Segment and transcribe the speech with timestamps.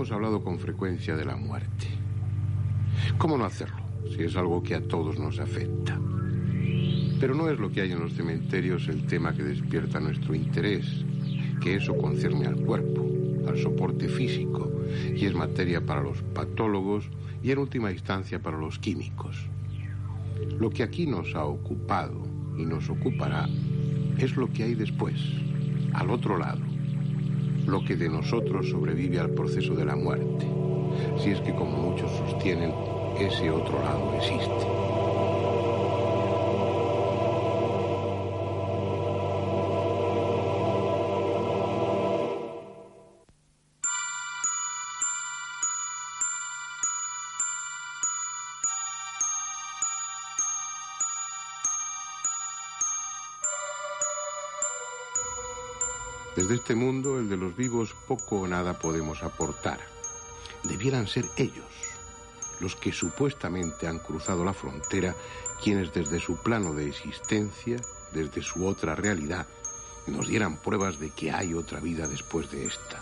[0.00, 1.86] Hemos hablado con frecuencia de la muerte.
[3.18, 6.00] ¿Cómo no hacerlo si es algo que a todos nos afecta?
[7.20, 11.04] Pero no es lo que hay en los cementerios el tema que despierta nuestro interés,
[11.60, 13.06] que eso concierne al cuerpo,
[13.46, 14.72] al soporte físico,
[15.14, 17.10] y es materia para los patólogos
[17.42, 19.50] y en última instancia para los químicos.
[20.58, 22.22] Lo que aquí nos ha ocupado
[22.56, 23.50] y nos ocupará
[24.16, 25.20] es lo que hay después,
[25.92, 26.69] al otro lado,
[27.66, 30.46] lo que de nosotros sobrevive al proceso de la muerte,
[31.18, 32.72] si es que como muchos sostienen,
[33.18, 34.69] ese otro lado existe.
[56.50, 59.78] Desde este mundo, el de los vivos, poco o nada podemos aportar.
[60.64, 61.64] Debieran ser ellos,
[62.58, 65.14] los que supuestamente han cruzado la frontera,
[65.62, 67.76] quienes desde su plano de existencia,
[68.10, 69.46] desde su otra realidad,
[70.08, 73.00] nos dieran pruebas de que hay otra vida después de esta.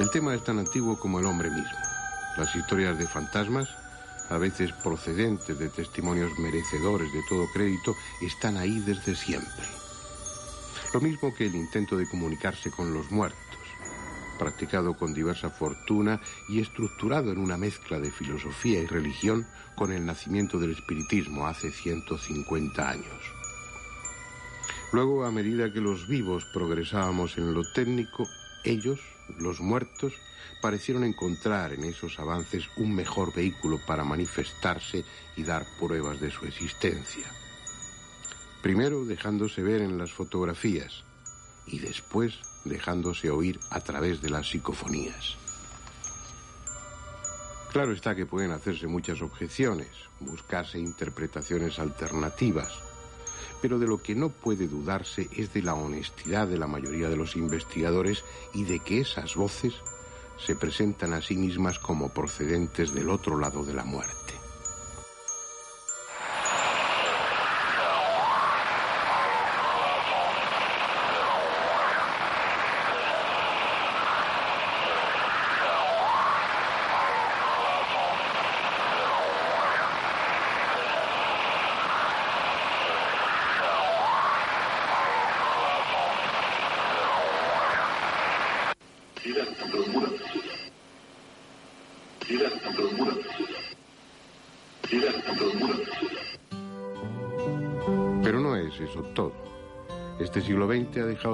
[0.00, 1.78] El tema es tan antiguo como el hombre mismo.
[2.38, 3.68] Las historias de fantasmas,
[4.30, 9.66] a veces procedentes de testimonios merecedores de todo crédito, están ahí desde siempre.
[10.94, 13.38] Lo mismo que el intento de comunicarse con los muertos,
[14.38, 19.46] practicado con diversa fortuna y estructurado en una mezcla de filosofía y religión
[19.76, 23.34] con el nacimiento del espiritismo hace 150 años.
[24.94, 28.26] Luego, a medida que los vivos progresábamos en lo técnico,
[28.64, 28.98] ellos,
[29.38, 30.14] los muertos,
[30.60, 35.04] parecieron encontrar en esos avances un mejor vehículo para manifestarse
[35.36, 37.24] y dar pruebas de su existencia.
[38.62, 41.04] Primero dejándose ver en las fotografías
[41.66, 45.36] y después dejándose oír a través de las psicofonías.
[47.72, 49.88] Claro está que pueden hacerse muchas objeciones,
[50.18, 52.89] buscarse interpretaciones alternativas,
[53.60, 57.16] pero de lo que no puede dudarse es de la honestidad de la mayoría de
[57.16, 59.74] los investigadores y de que esas voces
[60.38, 64.19] se presentan a sí mismas como procedentes del otro lado de la muerte.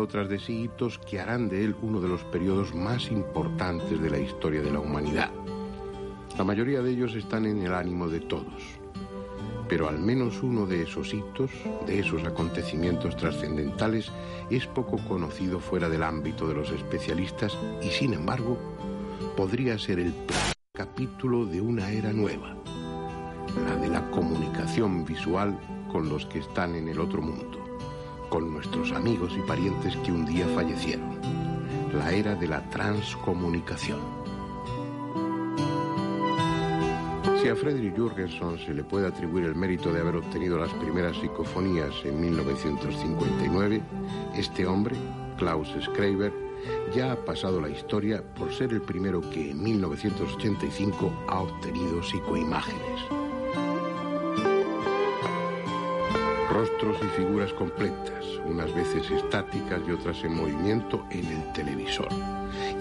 [0.08, 4.10] Tras de sí hitos que harán de él uno de los periodos más importantes de
[4.10, 5.30] la historia de la humanidad.
[6.36, 8.62] La mayoría de ellos están en el ánimo de todos.
[9.69, 11.52] Pero al menos uno de esos hitos,
[11.86, 14.10] de esos acontecimientos trascendentales,
[14.50, 18.58] es poco conocido fuera del ámbito de los especialistas y, sin embargo,
[19.36, 20.12] podría ser el
[20.72, 22.56] capítulo de una era nueva,
[23.64, 25.56] la de la comunicación visual
[25.92, 27.55] con los que están en el otro mundo,
[28.28, 31.21] con nuestros amigos y parientes que un día fallecieron,
[31.92, 34.00] la era de la transcomunicación.
[37.41, 41.16] Si a Friedrich Jürgenson se le puede atribuir el mérito de haber obtenido las primeras
[41.16, 43.83] psicofonías en 1959,
[44.34, 44.97] este hombre,
[45.36, 46.33] Klaus Schreiber,
[46.95, 53.25] ya ha pasado la historia por ser el primero que en 1985 ha obtenido psicoimágenes.
[56.56, 62.08] Rostros y figuras completas, unas veces estáticas y otras en movimiento en el televisor.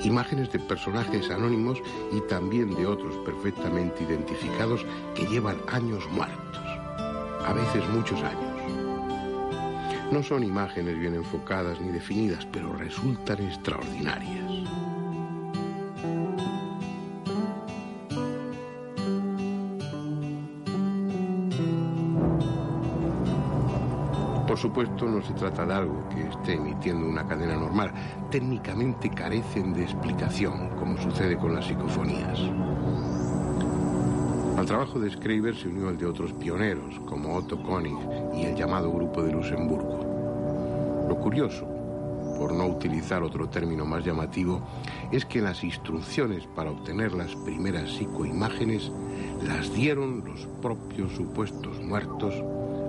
[0.02, 1.82] Imágenes de personajes anónimos
[2.14, 6.64] y también de otros perfectamente identificados que llevan años muertos,
[7.46, 8.56] a veces muchos años.
[10.10, 14.65] No son imágenes bien enfocadas ni definidas, pero resultan extraordinarias.
[24.66, 27.92] Supuesto, no se trata de algo que esté emitiendo una cadena normal.
[28.32, 32.40] Técnicamente carecen de explicación, como sucede con las psicofonías.
[34.58, 37.96] Al trabajo de Schreiber se unió el de otros pioneros, como Otto Koenig
[38.34, 41.06] y el llamado Grupo de Luxemburgo.
[41.10, 41.68] Lo curioso,
[42.40, 44.62] por no utilizar otro término más llamativo,
[45.12, 48.92] es que las instrucciones para obtener las primeras psicoimágenes
[49.44, 52.34] las dieron los propios supuestos muertos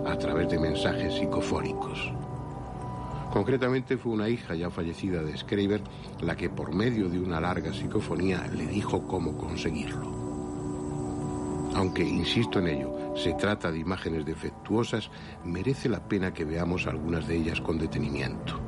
[0.06, 2.12] a través de mensajes psicofónicos.
[3.32, 5.82] Concretamente fue una hija ya fallecida de Schreiber
[6.20, 10.26] la que por medio de una larga psicofonía le dijo cómo conseguirlo.
[11.74, 15.10] Aunque, insisto en ello, se trata de imágenes defectuosas,
[15.44, 18.58] merece la pena que veamos algunas de ellas con detenimiento.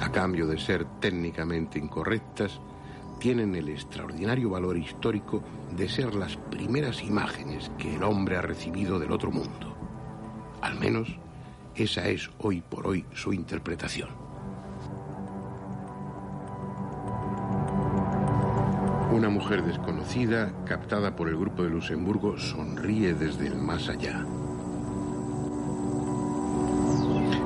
[0.00, 2.60] A cambio de ser técnicamente incorrectas,
[3.20, 5.42] tienen el extraordinario valor histórico
[5.76, 9.77] de ser las primeras imágenes que el hombre ha recibido del otro mundo.
[10.60, 11.08] Al menos
[11.74, 14.08] esa es hoy por hoy su interpretación.
[19.12, 24.24] Una mujer desconocida, captada por el grupo de Luxemburgo, sonríe desde el más allá.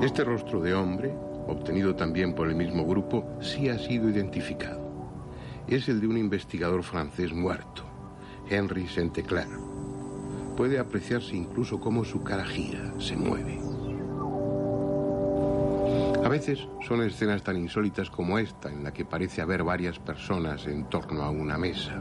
[0.03, 1.15] Este rostro de hombre,
[1.47, 4.81] obtenido también por el mismo grupo, sí ha sido identificado.
[5.69, 7.85] Es el de un investigador francés muerto,
[8.51, 9.72] Henry Saint-Clair.
[10.57, 13.59] Puede apreciarse incluso cómo su cara gira, se mueve.
[16.25, 20.67] A veces son escenas tan insólitas como esta, en la que parece haber varias personas
[20.67, 22.01] en torno a una mesa.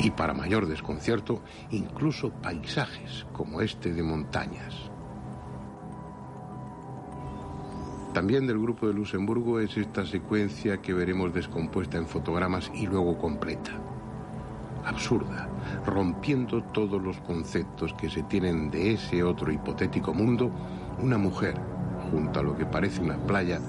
[0.00, 4.93] Y para mayor desconcierto, incluso paisajes como este de montañas.
[8.14, 13.18] También del grupo de Luxemburgo es esta secuencia que veremos descompuesta en fotogramas y luego
[13.18, 13.72] completa
[14.84, 15.48] absurda,
[15.86, 20.50] rompiendo todos los conceptos que se tienen de ese otro hipotético mundo,
[21.02, 21.54] una mujer,
[22.10, 23.60] junto a lo que parece una playa,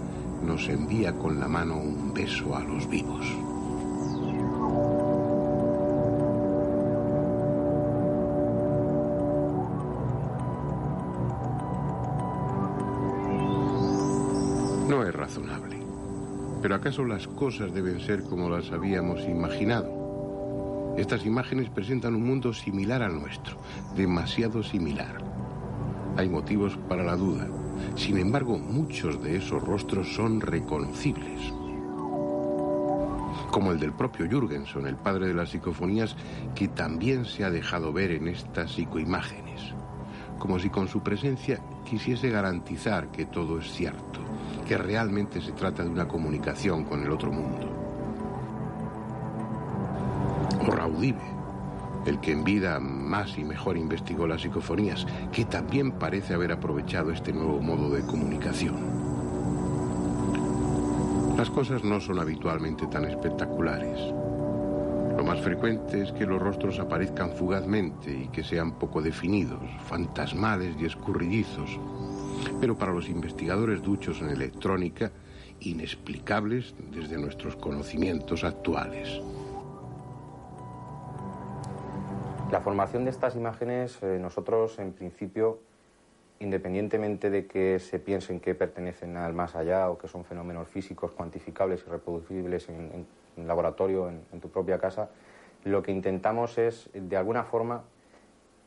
[0.44, 3.26] nos envía con la mano un beso a los vivos.
[16.96, 20.94] Pero ¿acaso las cosas deben ser como las habíamos imaginado?
[20.98, 23.58] Estas imágenes presentan un mundo similar al nuestro,
[23.98, 25.18] demasiado similar.
[26.16, 27.50] Hay motivos para la duda.
[27.96, 31.52] Sin embargo, muchos de esos rostros son reconocibles.
[33.52, 36.16] Como el del propio Jürgenson, el padre de las psicofonías,
[36.56, 39.74] que también se ha dejado ver en estas psicoimágenes.
[40.40, 44.15] Como si con su presencia quisiese garantizar que todo es cierto,
[44.66, 47.86] que realmente se trata de una comunicación con el otro mundo
[50.68, 51.22] o Raudive,
[52.06, 57.12] el que en vida más y mejor investigó las psicofonías, que también parece haber aprovechado
[57.12, 58.76] este nuevo modo de comunicación.
[61.38, 64.00] Las cosas no son habitualmente tan espectaculares.
[65.18, 70.76] Lo más frecuente es que los rostros aparezcan fugazmente y que sean poco definidos, fantasmales
[70.80, 71.80] y escurridizos,
[72.60, 75.12] pero para los investigadores duchos en electrónica,
[75.60, 79.22] inexplicables desde nuestros conocimientos actuales.
[82.52, 85.60] La formación de estas imágenes, eh, nosotros en principio,
[86.40, 91.12] independientemente de que se piensen que pertenecen al más allá o que son fenómenos físicos
[91.12, 93.06] cuantificables y reproducibles en,
[93.38, 95.10] en laboratorio, en, tu propia casa,
[95.64, 97.84] lo que intentamos es, de alguna forma,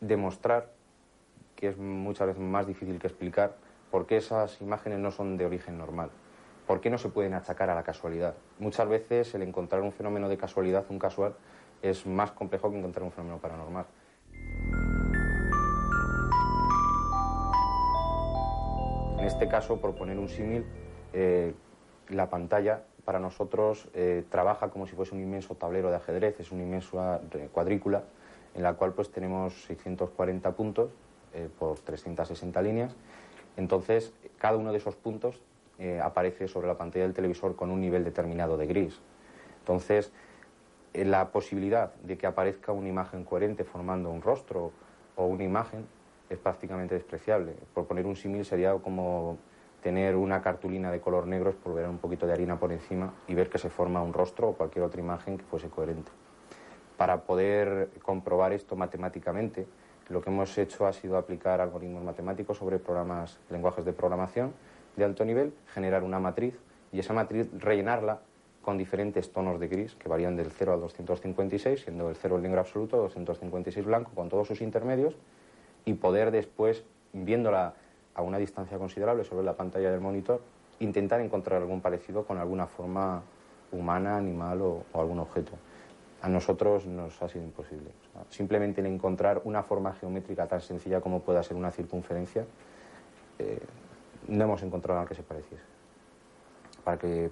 [0.01, 0.73] demostrar,
[1.55, 3.57] que es muchas veces más difícil que explicar,
[3.91, 6.11] por qué esas imágenes no son de origen normal.
[6.67, 8.35] ¿Por qué no se pueden achacar a la casualidad?
[8.59, 11.35] Muchas veces el encontrar un fenómeno de casualidad, un casual,
[11.81, 13.87] es más complejo que encontrar un fenómeno paranormal.
[19.19, 20.67] En este caso, por poner un símil,
[21.13, 21.55] eh,
[22.09, 26.53] la pantalla para nosotros eh, trabaja como si fuese un inmenso tablero de ajedrez, es
[26.53, 27.21] una inmensa
[27.53, 28.03] cuadrícula
[28.55, 30.91] en la cual pues tenemos 640 puntos
[31.35, 32.95] eh, por 360 líneas.
[33.59, 35.43] Entonces, cada uno de esos puntos
[36.03, 39.01] aparece sobre la pantalla del televisor con un nivel determinado de gris.
[39.61, 40.11] Entonces,
[40.95, 44.73] eh, la posibilidad de que aparezca una imagen coherente formando un rostro
[45.17, 45.87] o una imagen
[46.31, 47.55] es prácticamente despreciable.
[47.75, 49.37] Por poner un símil sería como
[49.83, 53.51] tener una cartulina de color negro, ver un poquito de harina por encima y ver
[53.51, 56.11] que se forma un rostro o cualquier otra imagen que fuese coherente.
[56.97, 59.67] Para poder comprobar esto matemáticamente,
[60.09, 64.53] lo que hemos hecho ha sido aplicar algoritmos matemáticos sobre programas, lenguajes de programación
[64.97, 66.55] de alto nivel, generar una matriz
[66.93, 68.21] y esa matriz rellenarla
[68.63, 72.43] con diferentes tonos de gris que varían del 0 al 256, siendo el 0 el
[72.43, 75.15] negro absoluto, 256 blanco, con todos sus intermedios,
[75.85, 77.75] y poder después, viéndola
[78.15, 80.43] a una distancia considerable sobre la pantalla del monitor,
[80.81, 83.23] intentar encontrar algún parecido con alguna forma
[83.73, 85.53] humana, animal o, algún objeto.
[86.21, 87.91] A nosotros nos ha sido imposible.
[88.29, 92.45] simplemente el encontrar una forma geométrica tan sencilla como pueda ser una circunferencia,
[93.39, 93.61] eh,
[94.27, 95.63] no hemos encontrado nada que se pareciese.
[96.83, 97.31] Para que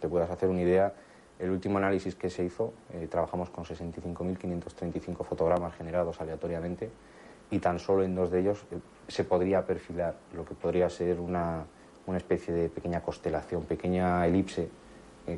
[0.00, 0.92] te puedas hacer una idea,
[1.38, 6.90] el último análisis que se hizo, eh, trabajamos con 65.535 fotogramas generados aleatoriamente
[7.50, 11.20] y tan solo en dos de ellos eh, se podría perfilar lo que podría ser
[11.20, 11.64] una,
[12.06, 14.68] una especie de pequeña constelación, pequeña elipse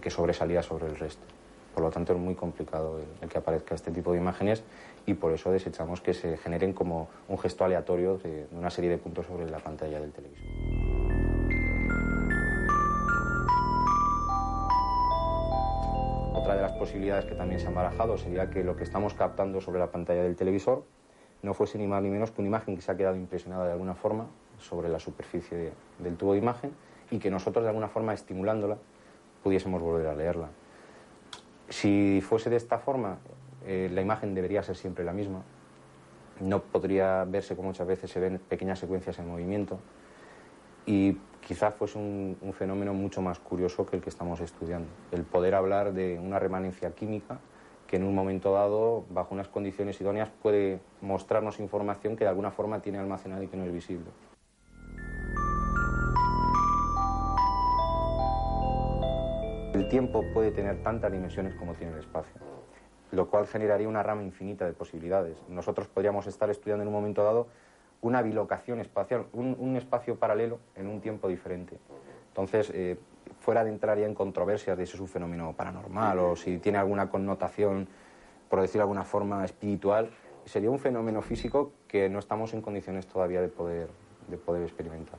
[0.01, 1.27] que sobresalía sobre el resto.
[1.75, 4.63] Por lo tanto, es muy complicado el, que aparezca este tipo de imágenes
[5.07, 8.99] y por eso desechamos que se generen como un gesto aleatorio de una serie de
[8.99, 10.45] puntos sobre la pantalla del televisor.
[16.33, 19.61] Otra de las posibilidades que también se han barajado sería que lo que estamos captando
[19.61, 20.85] sobre la pantalla del televisor
[21.43, 23.73] no fuese ni más ni menos que una imagen que se ha quedado impresionada de
[23.73, 24.27] alguna forma
[24.61, 26.71] sobre la superficie del tubo de imagen
[27.11, 28.79] y que nosotros de alguna forma estimulándola
[29.43, 30.49] pudiésemos volver a leerla.
[31.69, 33.19] Si fuese de esta forma,
[33.67, 35.43] eh, la imagen debería ser siempre la misma.
[36.41, 39.79] No podría verse como muchas veces se ven pequeñas secuencias en movimiento
[40.87, 44.89] y quizás fuese un, un fenómeno mucho más curioso que el que estamos estudiando.
[45.13, 47.39] El poder hablar de una remanencia química
[47.87, 52.51] que en un momento dado, bajo unas condiciones idóneas, puede mostrarnos información que de alguna
[52.51, 54.07] forma tiene almacenada y que no es visible.
[59.75, 62.41] El tiempo puede tener tantas dimensiones como tiene el espacio,
[63.11, 65.37] lo cual generaría una rama infinita de posibilidades.
[65.49, 67.49] Nosotros podríamos estar estudiando en un momento dado
[68.01, 71.77] una bilocación espacial, un, espacio paralelo en un tiempo diferente.
[72.29, 72.97] Entonces, eh,
[73.41, 76.79] fuera de entrar ya en controversias de si es un fenómeno paranormal o si tiene
[76.79, 77.89] alguna connotación,
[78.49, 80.09] por decirlo de alguna forma, espiritual,
[80.45, 83.89] sería un fenómeno físico que no estamos en condiciones todavía de poder,
[84.29, 85.19] de poder experimentar.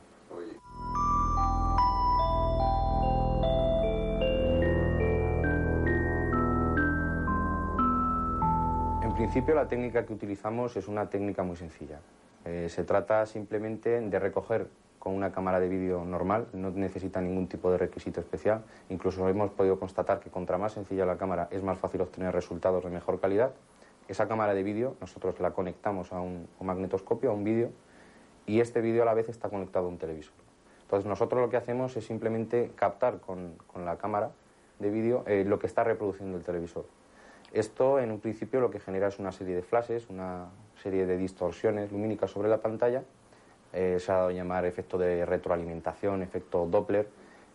[9.25, 11.99] Principio la técnica que utilizamos es una técnica muy sencilla.
[12.45, 14.67] Eh, se trata simplemente de recoger
[14.99, 18.63] con una cámara de vídeo normal, no necesita ningún tipo de requisito especial.
[18.89, 22.83] Incluso hemos podido constatar que contra más sencilla la cámara es más fácil obtener resultados
[22.83, 23.51] de mejor calidad.
[24.07, 27.71] Esa cámara de vídeo nosotros la conectamos a un, magnetoscopio, a un vídeo,
[28.45, 30.35] y este vídeo a la vez está conectado a un televisor.
[30.83, 34.29] Entonces nosotros lo que hacemos es simplemente captar con, la cámara
[34.77, 36.85] de vídeo eh, lo que está reproduciendo el televisor.
[37.55, 40.49] Esto, en un principio, lo que genera es una serie de flashes, una
[40.83, 43.01] serie de distorsiones lumínicas sobre la pantalla.
[43.71, 47.07] Eh, se ha dado a llamar efecto de retroalimentación, efecto Doppler.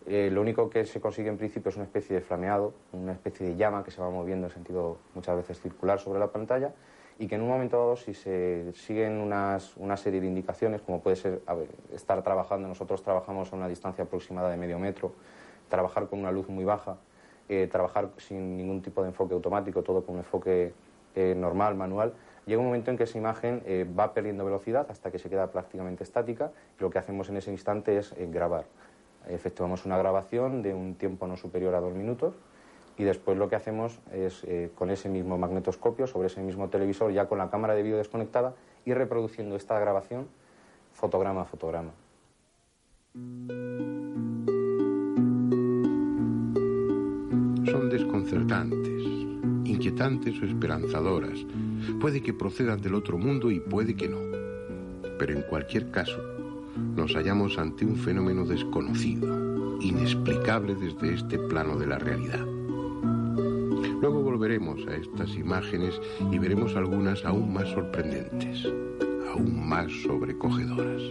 [0.07, 3.45] Eh, lo único que se consigue en principio es una especie de flameado, una especie
[3.45, 6.73] de llama que se va moviendo en sentido muchas veces circular sobre la pantalla
[7.19, 11.01] y que en un momento dado, si se siguen unas, una serie de indicaciones, como
[11.01, 11.43] puede ser
[11.93, 15.13] estar trabajando, nosotros trabajamos a una distancia aproximada de medio metro,
[15.69, 16.97] trabajar con una luz muy baja,
[17.53, 20.73] eh, trabajar sin ningún tipo de enfoque automático, todo con un enfoque
[21.15, 22.13] eh, normal, manual,
[22.45, 25.51] llega un momento en que esa imagen eh, va perdiendo velocidad hasta que se queda
[25.51, 28.63] prácticamente estática y lo que hacemos en ese instante es grabar.
[29.27, 32.35] Efectuamos una grabación de un tiempo no superior a dos minutos
[32.97, 37.27] y después lo que hacemos es con ese mismo magnetoscopio, sobre ese mismo televisor, ya
[37.27, 38.53] con la cámara de vídeo desconectada,
[38.85, 40.29] ir reproduciendo esta grabación
[40.93, 41.91] fotograma a fotograma.
[47.71, 49.03] Son desconcertantes,
[49.63, 51.45] inquietantes o esperanzadoras.
[52.01, 54.19] Puede que procedan del otro mundo y puede que no.
[55.17, 56.19] Pero en cualquier caso,
[56.95, 62.45] nos hallamos ante un fenómeno desconocido, inexplicable desde este plano de la realidad.
[64.01, 65.99] Luego volveremos a estas imágenes
[66.31, 68.67] y veremos algunas aún más sorprendentes,
[69.33, 71.03] aún más sobrecogedoras.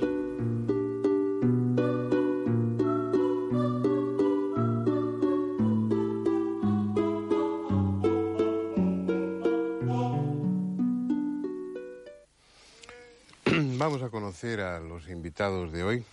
[13.81, 16.05] Vamos a conocer a los invitados de hoy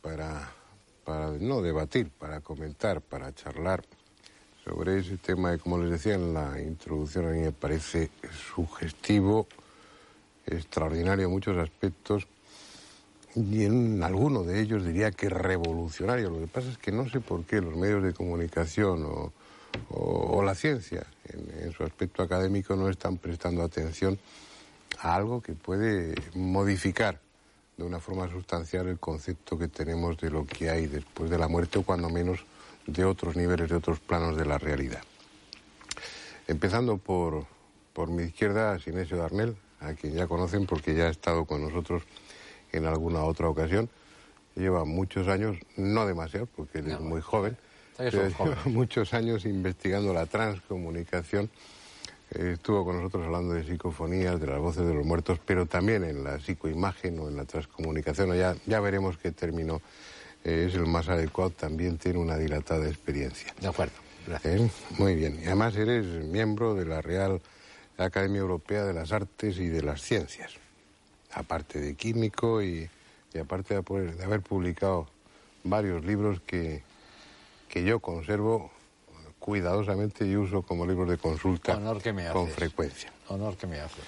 [0.00, 0.50] para,
[1.04, 3.84] para no debatir, para comentar, para charlar
[4.64, 8.08] sobre ese tema que, como les decía en la introducción, a mí me parece
[8.54, 9.46] sugestivo,
[10.46, 12.26] extraordinario en muchos aspectos
[13.34, 16.30] y en alguno de ellos diría que revolucionario.
[16.30, 19.34] Lo que pasa es que no sé por qué los medios de comunicación o,
[19.90, 24.18] o la ciencia en, su aspecto académico no están prestando atención
[25.02, 27.20] a algo que puede modificar
[27.76, 31.48] de una forma sustancial el concepto que tenemos de lo que hay después de la
[31.48, 32.44] muerte o cuando menos
[32.86, 35.02] de otros niveles, de otros planos de la realidad.
[36.46, 37.46] Empezando por,
[37.92, 42.02] por mi izquierda, Sinesio Darnell, a quien ya conocen porque ya ha estado con nosotros
[42.72, 43.88] en alguna otra ocasión.
[44.54, 47.56] Lleva muchos años, no demasiado, porque él es muy joven,
[47.96, 51.50] pero lleva muchos años investigando la transcomunicación.
[52.34, 56.24] Estuvo con nosotros hablando de psicofonías, de las voces de los muertos, pero también en
[56.24, 58.34] la psicoimagen o en la transcomunicación.
[58.34, 59.80] Ya, ya veremos qué término
[60.44, 61.50] eh, es el más adecuado.
[61.50, 63.54] También tiene una dilatada experiencia.
[63.60, 63.94] De acuerdo.
[64.26, 64.60] Gracias.
[64.60, 64.70] ¿Eh?
[64.98, 65.38] Muy bien.
[65.42, 67.40] Y además eres miembro de la Real
[67.98, 70.62] Academia Europea de las Artes y de las Ciencias
[71.32, 72.88] aparte de químico y,
[73.40, 75.08] aparte de, haber publicado
[75.64, 76.82] varios libros que,
[77.68, 78.70] que yo conservo
[79.42, 81.76] cuidadosamente y uso como libros de consulta
[82.32, 83.12] con frecuencia.
[83.26, 84.00] Honor que me hace.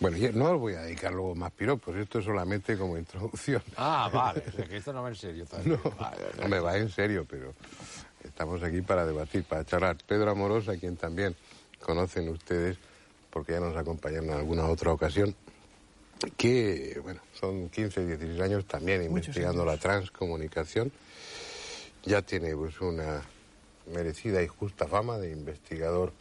[0.00, 3.62] Bueno, yo no os voy a dedicar luego más piropos, esto es solamente como introducción.
[3.76, 5.78] Ah, vale, que esto no va en serio No,
[6.40, 7.52] no me va en serio, pero
[8.24, 9.98] estamos aquí para debatir, para charlar.
[10.06, 11.36] Pedro Amorós, a quien también
[11.78, 12.78] conocen ustedes,
[13.28, 15.34] porque ya nos acompañaron en alguna otra ocasión,
[16.38, 20.90] que, bueno, son 15, 16 años también investigando la transcomunicación.
[22.04, 23.22] Ya tiene pues una
[23.86, 26.12] merecida y justa fama de investigador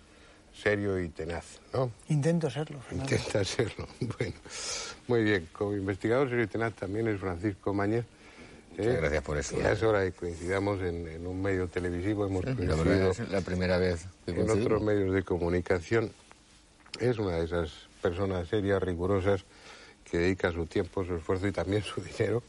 [0.54, 1.92] serio y tenaz, ¿no?
[2.10, 2.80] Intento serlo.
[2.92, 3.88] Intenta serlo.
[4.18, 4.36] Bueno,
[5.08, 5.48] muy bien.
[5.52, 8.06] Como investigador serio y tenaz también es Francisco Mañez.
[8.78, 8.98] ¿eh?
[9.00, 9.58] gracias por eso.
[9.58, 12.26] Ya es hora de que coincidamos en, un medio televisivo.
[12.26, 16.12] Hemos coincidido la primera vez en otros medios de comunicación.
[17.00, 19.46] Es una de esas personas serias, rigurosas,
[20.10, 22.44] que dedica su tiempo, su esfuerzo y también su dinero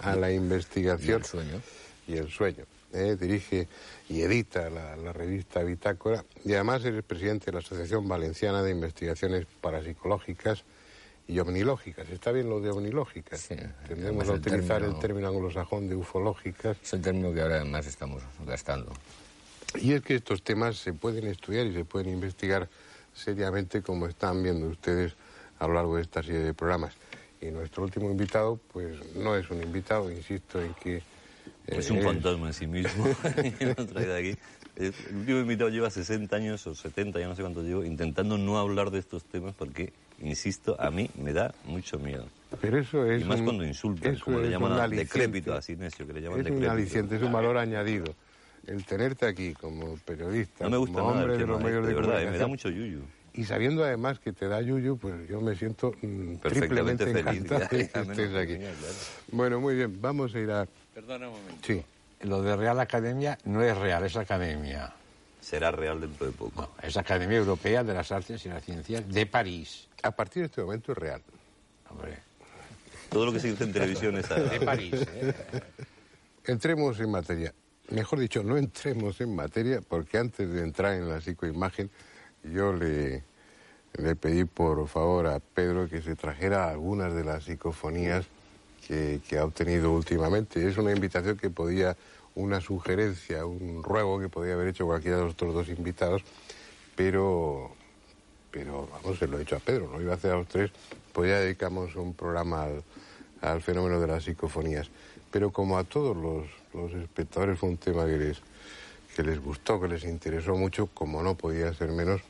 [0.00, 1.20] a la investigación.
[1.20, 1.62] Y el sueño.
[2.06, 2.64] Y el sueño.
[2.92, 3.16] ¿Eh?
[3.18, 3.68] dirige
[4.08, 9.46] y edita la, revista Bitácora y además es presidente de la Asociación Valenciana de Investigaciones
[9.60, 10.64] Parapsicológicas
[11.26, 12.08] y Omnilógicas.
[12.08, 13.40] ¿Está bien lo de omnilógicas?
[13.40, 13.56] Sí.
[13.86, 16.78] Tendremos a utilizar el término anglosajón de ufológicas.
[16.82, 18.92] Es el término que ahora además estamos gastando.
[19.74, 22.68] Y es que estos temas se pueden estudiar y se pueden investigar
[23.14, 25.14] seriamente como están viendo ustedes
[25.58, 26.94] a lo largo de esta serie de programas.
[27.40, 31.02] Y nuestro último invitado, pues no es un invitado, insisto en que...
[31.68, 33.04] es un fantasma en sí mismo,
[34.16, 34.36] aquí.
[34.76, 38.58] El último invitado lleva 60 años o 70, ya no sé cuánto llevo, intentando no
[38.58, 42.26] hablar de estos temas porque, insisto, a mí me da mucho miedo.
[42.60, 43.22] Pero eso es.
[43.22, 46.44] Y más cuando insultan, como le llaman a decrépito a Sinesio, que le llaman es
[46.44, 46.70] decrépito.
[46.70, 48.14] un aliciente, es un valor añadido.
[48.66, 51.94] El tenerte aquí como periodista, no me gusta como hombre de los medios de, de
[51.94, 53.02] verdad, me da mucho yuyu
[53.38, 57.68] y sabiendo además que te da yuyu, pues yo me siento mm, triplemente encantado de
[57.68, 58.58] que estés aquí.
[59.30, 60.66] Bueno, muy bien, vamos a ir a...
[60.98, 61.64] Perdona un momento.
[61.64, 61.80] Sí.
[62.22, 64.92] Lo de Real Academia no es real, es Academia.
[65.40, 66.62] Será real dentro de poco.
[66.62, 69.86] No, es Academia Europea de las Artes y las Ciencias de París.
[70.02, 71.22] A partir de este momento es real.
[71.88, 72.18] Hombre.
[73.10, 74.92] Todo lo que se dice en televisión es de París.
[74.94, 75.34] ¿eh?
[76.46, 77.54] Entremos en materia.
[77.90, 81.90] Mejor dicho, no entremos en materia porque antes de entrar en la psicoimagen
[82.42, 83.22] yo le,
[83.92, 88.26] le pedí por favor a Pedro que se trajera algunas de las psicofonías
[88.88, 90.66] que, ha obtenido últimamente.
[90.66, 91.96] Es una invitación que podía,
[92.34, 96.22] una sugerencia, un ruego que podía haber hecho cualquiera de los otros dos invitados,
[96.96, 97.70] pero,
[98.50, 100.70] pero vamos, se lo he hecho a Pedro, no iba a hacer a los tres,
[101.12, 102.66] pues ya dedicamos un programa
[103.42, 104.88] al, fenómeno de las psicofonías.
[105.30, 108.38] Pero como a todos los, los espectadores fue un tema que les,
[109.14, 112.22] que les gustó, que les interesó mucho, como no podía ser menos,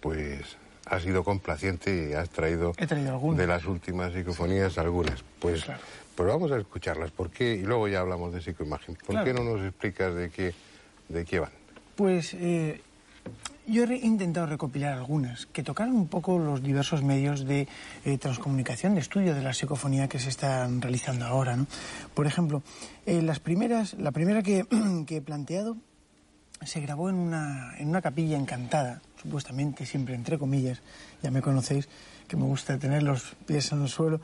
[0.00, 5.22] pues has sido complaciente y has traído, de las últimas psicofonías algunas.
[5.38, 5.64] Pues,
[6.14, 7.10] pues vamos a escucharlas.
[7.10, 7.54] ¿Por qué?
[7.54, 8.96] Y luego ya hablamos de psicoimagen.
[9.06, 10.54] ¿Por qué no nos explicas de qué,
[11.08, 11.50] de qué van?
[11.96, 12.80] Pues eh,
[13.66, 17.66] yo he intentado recopilar algunas que tocaran un poco los diversos medios de
[18.04, 21.56] eh, transcomunicación, de estudio de la psicofonía que se están realizando ahora.
[21.56, 21.66] ¿no?
[22.14, 22.62] Por ejemplo,
[23.06, 24.66] eh, las primeras, la primera que,
[25.06, 25.76] que he planteado
[26.62, 30.80] se grabó en una, en una capilla encantada, supuestamente, siempre entre comillas,
[31.22, 31.88] ya me conocéis,
[32.28, 34.20] que me gusta tener los pies en el suelo,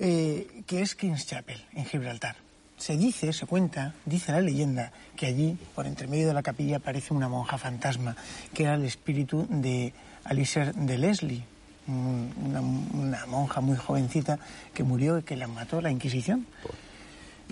[0.00, 2.36] eh, que es King's Chapel, en Gibraltar.
[2.76, 6.78] Se dice, se cuenta, dice la leyenda, que allí, por entre medio de la capilla,
[6.78, 8.16] aparece una monja fantasma,
[8.52, 9.94] que era el espíritu de
[10.24, 11.44] Alicer de Leslie,
[11.86, 14.40] una, una monja muy jovencita
[14.74, 16.46] que murió y que la mató la Inquisición.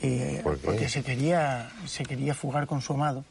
[0.01, 3.25] Eh, porque se quería, se quería fugar con su amado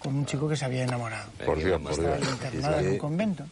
[0.00, 1.30] con un chico que se había enamorado.
[1.44, 3.44] Por Dios, por Estaba internada en un convento.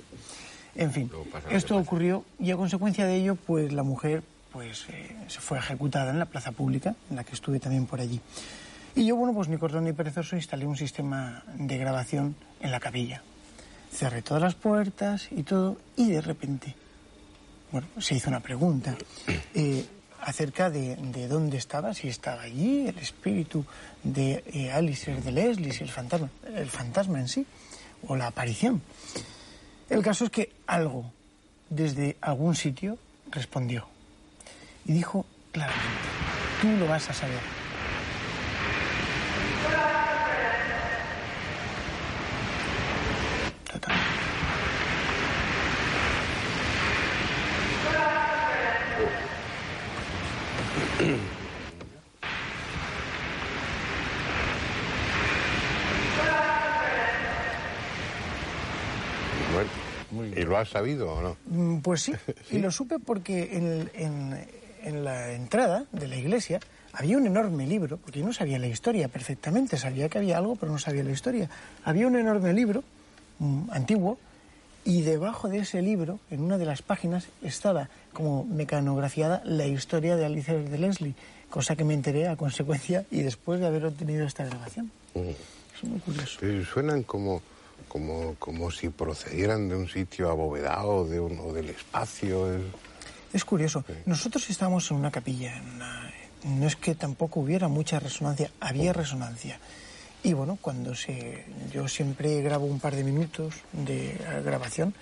[0.75, 1.11] En fin,
[1.51, 6.11] esto ocurrió y a consecuencia de ello, pues la mujer pues eh, se fue ejecutada
[6.11, 8.21] en la plaza pública, en la que estuve también por allí.
[8.95, 12.81] Y yo, bueno, pues ni cortón ni perezoso instalé un sistema de grabación en la
[12.81, 13.23] capilla.
[13.90, 16.75] cerré todas las puertas y todo, y de repente,
[17.71, 18.97] bueno, se hizo una pregunta
[19.55, 19.85] eh,
[20.22, 23.64] acerca de, de dónde estaba, si estaba allí el espíritu
[24.02, 27.46] de eh, Alistair de Leslie, el fantasma, el fantasma en sí,
[28.06, 28.80] o la aparición.
[29.90, 31.12] El caso es que algo
[31.68, 32.98] desde algún sitio
[33.30, 33.88] respondió
[34.85, 36.08] y dijo claramente,
[36.61, 37.62] tú lo vas a saber.
[60.12, 61.36] Bueno, ¿y lo has sabido o no?
[61.46, 62.12] Mm, Pues sí,
[62.50, 64.46] y lo supe porque en, en-
[64.84, 66.58] en la entrada de la iglesia
[66.92, 70.56] había un enorme libro, porque yo no sabía la historia perfectamente, sabía que había algo,
[70.56, 71.48] pero no sabía la historia.
[71.84, 72.82] Había un enorme libro,
[73.38, 74.18] mm, antiguo,
[74.84, 80.16] y debajo de ese libro, en una de las páginas, estaba como mecanografiada la historia
[80.16, 81.14] de Alicia de Leslie,
[81.51, 84.90] cosa que me enteré a consecuencia y después de haber obtenido esta grabación.
[85.14, 86.40] Es muy curioso.
[86.72, 87.42] Suenan como,
[87.88, 92.55] como, como si procedieran de un sitio abovedado de un- o del espacio.
[92.55, 92.62] es-
[93.33, 93.85] Es curioso.
[94.07, 95.57] Nosotros estábamos en una capilla.
[95.57, 96.12] en una-
[96.44, 99.59] No es que tampoco hubiera mucha resonancia, había resonancia.
[100.24, 101.44] Y bueno, cuando se.
[101.72, 104.94] Yo siempre grabo un par de minutos de grabación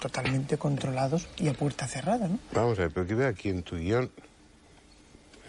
[0.00, 2.38] totalmente controlados y a puerta cerrada, ¿no?
[2.52, 4.10] Vamos a ver, pero que veo aquí en tu guion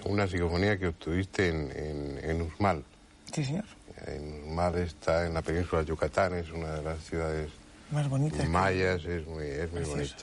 [0.06, 2.84] una psicofonía que obtuviste en, en, en Usmal.
[3.34, 3.66] Sí, señor.
[4.06, 7.50] En Usmal está en la península de Yucatán, es una de las ciudades
[7.92, 8.44] Más bonita.
[8.44, 10.16] que- mayas, es muy, es muy bonita.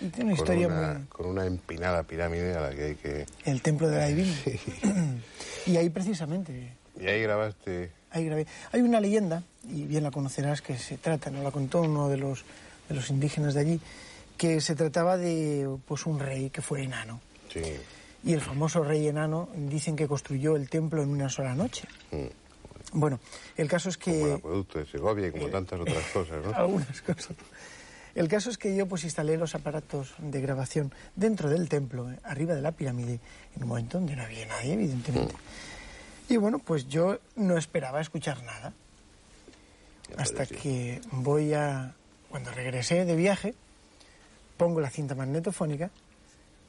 [0.00, 1.06] Y tiene una Con historia una, muy.
[1.06, 3.26] con una empinada pirámide a la que hay que...
[3.44, 4.34] El templo de la divina.
[5.66, 6.72] y ahí precisamente.
[7.00, 7.92] Y ahí grabaste...
[8.10, 8.46] Ahí grabé.
[8.72, 12.16] Hay una leyenda, y bien la conocerás, que se trata, nos la contó uno de
[12.16, 12.44] los,
[12.88, 13.80] de los indígenas de allí,
[14.36, 17.20] que se trataba de pues un rey que fue enano.
[17.52, 17.62] Sí.
[18.24, 21.86] Y el famoso rey enano dicen que construyó el templo en una sola noche.
[22.92, 23.20] Bueno,
[23.56, 24.32] el caso es Como el que...
[24.34, 26.52] acueducto de Segovia y como tantas otras cosas, ¿no?
[26.54, 27.36] Algunas cosas.
[28.14, 32.18] El caso es que yo pues instalé los aparatos de grabación dentro del templo, eh,
[32.24, 33.20] arriba de la pirámide,
[33.54, 35.34] en un momento donde no había nadie, evidentemente.
[36.28, 38.72] Y bueno, pues yo no esperaba escuchar nada.
[40.16, 41.94] Hasta que voy a...
[42.30, 43.54] Cuando regresé de viaje,
[44.58, 45.90] pongo la cinta magnetofónica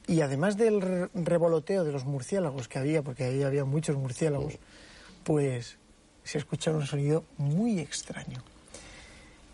[0.06, 4.54] y además del re- revoloteo de los murciélagos que había, porque ahí había muchos murciélagos,
[5.22, 5.76] pues
[6.24, 8.42] se escucha un sonido muy extraño.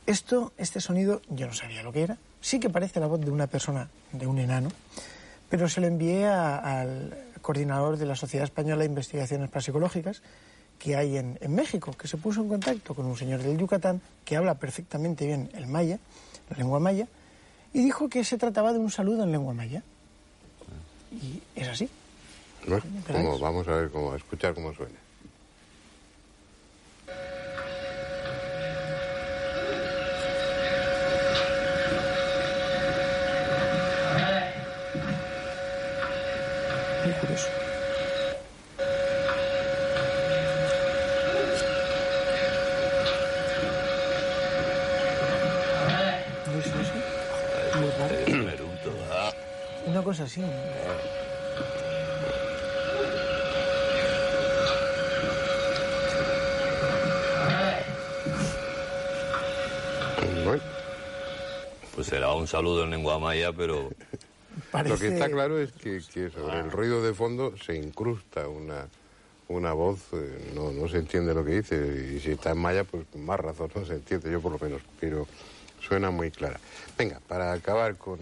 [0.06, 2.18] Esto, este sonido, yo no sabía lo que era.
[2.40, 4.68] Sí que parece la voz de una persona, de un enano,
[5.50, 10.20] pero se lo envié a- al coordinador de la Sociedad Española de Investigaciones Parapsicológicas
[10.80, 14.02] que hay en, en México, que se puso en contacto con un señor del Yucatán
[14.24, 16.00] que habla perfectamente bien el maya,
[16.50, 17.06] la lengua maya,
[17.72, 19.84] y dijo que se trataba de un saludo en lengua maya.
[21.12, 21.88] Y es así.
[23.06, 24.98] Como, vamos a ver cómo, a escuchar cómo suena.
[37.06, 37.46] Muy curioso.
[46.46, 47.78] No sé, no sé.
[47.78, 48.44] Muy raro.
[48.44, 48.90] Naruto.
[49.12, 49.32] Ah.
[49.86, 50.40] Una cosa así.
[60.44, 60.62] Bueno,
[61.96, 63.90] Pues será un saludo en lengua maya, pero
[64.70, 64.94] Parece...
[64.94, 68.86] lo que está claro es que, que sobre el ruido de fondo se incrusta una,
[69.48, 72.84] una voz, eh, no, no se entiende lo que dice, y si está en maya,
[72.84, 75.26] pues con más razón no se entiende, yo por lo menos, pero
[75.80, 76.60] suena muy clara.
[76.96, 78.20] Venga, para acabar con,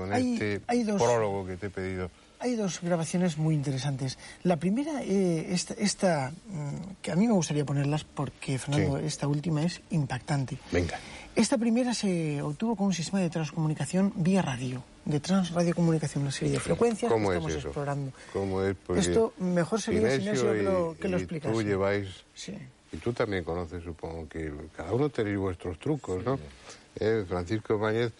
[0.00, 2.10] con Hay- este hay dos- prólogo que te he pedido.
[2.42, 4.16] Hay dos grabaciones muy interesantes.
[4.44, 9.04] La primera, eh, esta, esta, mm, que a mí me gustaría ponerlas porque, Fernando, Sí.
[9.04, 10.56] esta última es impactante.
[10.72, 10.98] Venga.
[11.36, 16.54] Esta primera se obtuvo con un sistema de transcomunicación vía radio, de transradiocomunicación, una serie
[16.54, 17.68] de frecuencias que ¿Cómo es estamos eso?
[17.68, 18.12] explorando.
[18.32, 18.74] ¿Cómo es?
[18.86, 21.52] Porque Esto mejor sería Inesio Sinesio que lo, y- que lo y explicase.
[21.54, 22.54] Tú lleváis Sí.
[22.92, 26.38] Y tú también conoces, supongo que cada uno tenéis vuestros trucos, ¿no?
[26.98, 28.12] Eh, Francisco Mañez,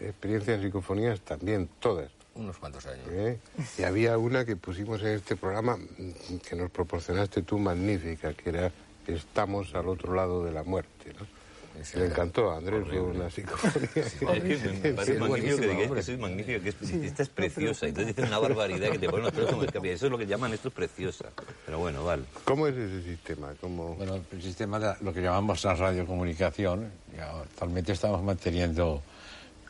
[0.00, 2.10] experiencia en psicofonías también, todas.
[2.34, 3.06] Unos cuantos años.
[3.10, 3.38] ¿eh?
[3.78, 8.48] Y había una que pusimos en este programa mm, que nos proporcionaste tú magnífica, que
[8.48, 8.72] era
[9.06, 11.26] Estamos al otro lado de la muerte, ¿no?
[11.80, 13.88] ese Le encantó a Andrés una psicofonía.
[13.94, 17.22] Es que me, me Sí, parece magnífico que digáis que sois magnífica, que es, esta
[17.22, 17.86] es preciosa.
[17.86, 19.94] Entonces dice una barbaridad que te pone los pelos como escapilla.
[19.94, 21.30] Eso es lo que llaman esto es preciosa.
[21.64, 22.24] Pero bueno, vale.
[22.44, 23.54] ¿Cómo es ese sistema?
[23.60, 23.94] ¿Cómo...
[23.94, 29.02] Bueno, el sistema de lo que llamamos la radiocomunicación, ya actualmente estamos manteniendo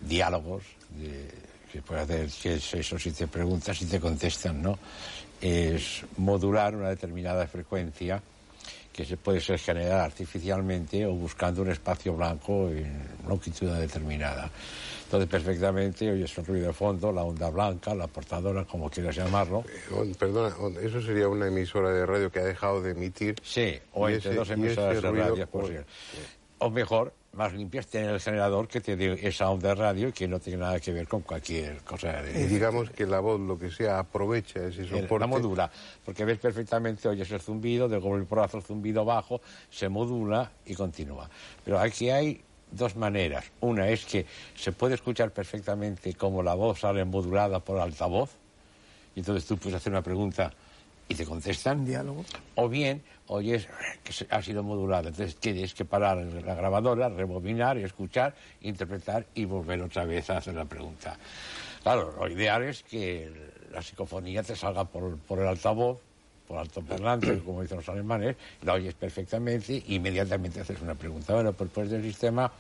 [0.03, 1.29] diálogos de,
[1.73, 4.79] que puede hacer que seis o siete preguntas y te contestan, ¿no?
[5.41, 8.23] Es modular una determinada frecuencia
[8.93, 14.51] que se puede ser generada artificialmente o buscando un espacio blanco en longitud determinada.
[15.05, 19.65] Entonces, perfectamente oyes un ruido de fondo, la onda blanca, la portadora, como quieras llamarlo.
[19.95, 23.35] On- Perdona, on- eso sería una emisora de radio que ha dejado de emitir.
[23.43, 25.85] Sí, o entre ese- dos emisoras de radio es pues, posible.
[26.63, 30.13] O mejor, más limpias, tener el generador que te dé esa onda de radio y
[30.13, 32.21] que no tiene nada que ver con cualquier cosa.
[32.23, 35.19] Y De, digamos que la voz, lo que sea, aprovecha ese soporte.
[35.19, 35.71] la modula,
[36.05, 40.75] porque ves perfectamente, oyes el zumbido, de golpe por el zumbido bajo, se modula y
[40.77, 41.29] continúa.
[41.65, 43.51] Pero aquí hay dos maneras.
[43.61, 48.31] Una es que se puede escuchar perfectamente cómo la voz sale modulada por altavoz,
[49.17, 50.53] y entonces tú puedes hacer una pregunta
[51.13, 51.85] y te contestan.
[51.85, 52.25] Diálogo.
[52.57, 53.69] O bien oyes
[54.03, 55.09] que ha sido modulado.
[55.09, 60.55] Entonces tienes que parar la grabadora, rebobinar, escuchar, interpretar y volver otra vez a hacer
[60.55, 61.17] la pregunta.
[61.83, 63.31] Claro, lo ideal es que
[63.71, 65.99] la psicofonía te salga por, por el altavoz,
[66.47, 71.35] por altoparlante, como dicen los alemanes, la oyes perfectamente e inmediatamente haces una pregunta.
[71.35, 72.53] Bueno, pues después del sistema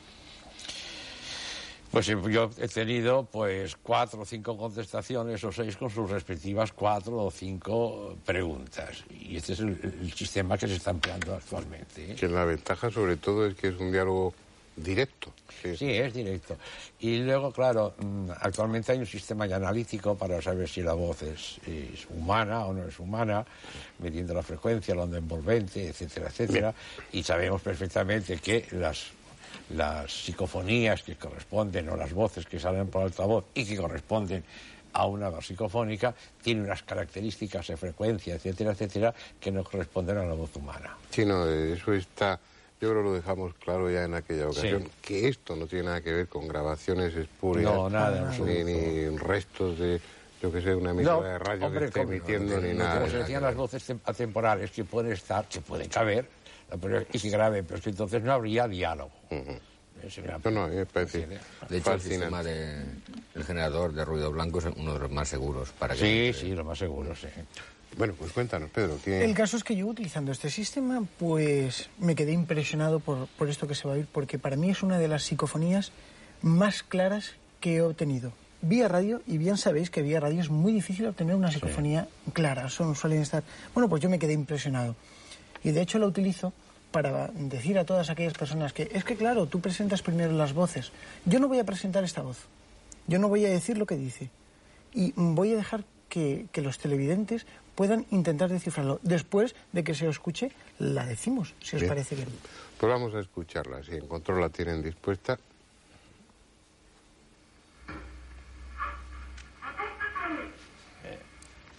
[1.92, 7.18] pues yo he tenido pues cuatro o cinco contestaciones o seis con sus respectivas cuatro
[7.18, 9.04] o cinco preguntas.
[9.10, 12.12] Y este es el, el sistema que se está empleando actualmente.
[12.12, 12.14] ¿eh?
[12.14, 14.32] Que la ventaja, sobre todo, es que es un diálogo
[14.74, 15.32] directo.
[15.76, 16.56] Sí, es directo.
[17.00, 21.22] Y luego, claro, mm, actualmente hay un sistema ya analítico para saber si la voz
[21.22, 23.44] es, es humana o no es humana,
[23.98, 26.74] midiendo la frecuencia, la onda envolvente, etcétera, etcétera.
[27.12, 29.12] Y sabemos perfectamente que las,
[29.74, 34.44] las psicofonías que corresponden o las voces que salen por altavoz y que corresponden
[34.94, 40.24] a una voz psicofónica tienen unas características de frecuencia, etcétera, etcétera, que no corresponden a
[40.26, 40.96] la voz humana.
[41.10, 42.38] Sí, no, eso está.
[42.80, 44.90] Yo creo que lo dejamos claro ya en aquella ocasión, Sí.
[45.00, 49.78] que esto no tiene nada que ver con grabaciones espurias, No, nada, ni, ni restos
[49.78, 50.00] de,
[50.42, 53.08] yo que sé, una emisora de radio hombre, que esté como- emitiendo, ni como nada.
[53.08, 56.26] se decían las voces tem- atemporales que pueden estar, que pueden caber,
[56.80, 59.12] pero- graben, pero es que entonces no habría diálogo.
[60.44, 61.34] No, no, mí me parece Sí,
[61.68, 62.82] De hecho, el sistema de,
[63.34, 66.54] el generador de ruido blanco es uno de los más seguros para que Sí, sí,
[66.54, 67.28] lo más seguro, sí.
[67.96, 68.98] Bueno, pues cuéntanos, Pedro.
[69.04, 73.48] ¿qué- El caso es que yo utilizando este sistema, pues me quedé impresionado por, por
[73.48, 75.92] esto que se va a oír, porque para mí es una de las psicofonías
[76.40, 78.32] más claras que he obtenido.
[78.62, 82.68] Vía radio, y bien sabéis que vía radio es muy difícil obtener una psicofonía clara,
[82.70, 83.42] son, suelen estar...
[83.74, 84.96] Bueno, pues yo me quedé impresionado.
[85.64, 86.52] Y de hecho la utilizo
[86.90, 90.92] para decir a todas aquellas personas que es que claro, tú presentas primero las voces.
[91.24, 92.38] Yo no voy a presentar esta voz.
[93.06, 94.30] Yo no voy a decir lo que dice.
[94.92, 99.00] Y voy a dejar que, que los televidentes puedan intentar descifrarlo.
[99.02, 102.28] Después de que se escuche, la decimos, si os parece bien.
[102.78, 105.38] Pues vamos a escucharla, si en control la tienen dispuesta.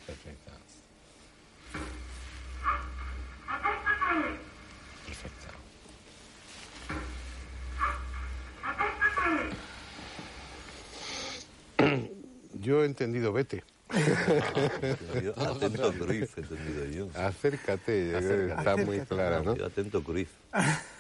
[0.06, 0.52] Perfecta.
[5.06, 5.50] Perfecta.
[12.64, 13.64] Yo he entendido, vete.
[15.38, 17.08] Atento Cruyff, he entendido yo.
[17.22, 19.56] Acércate, yo creo que está muy clara, ¿no?
[19.56, 20.30] Yo atento Cruyff.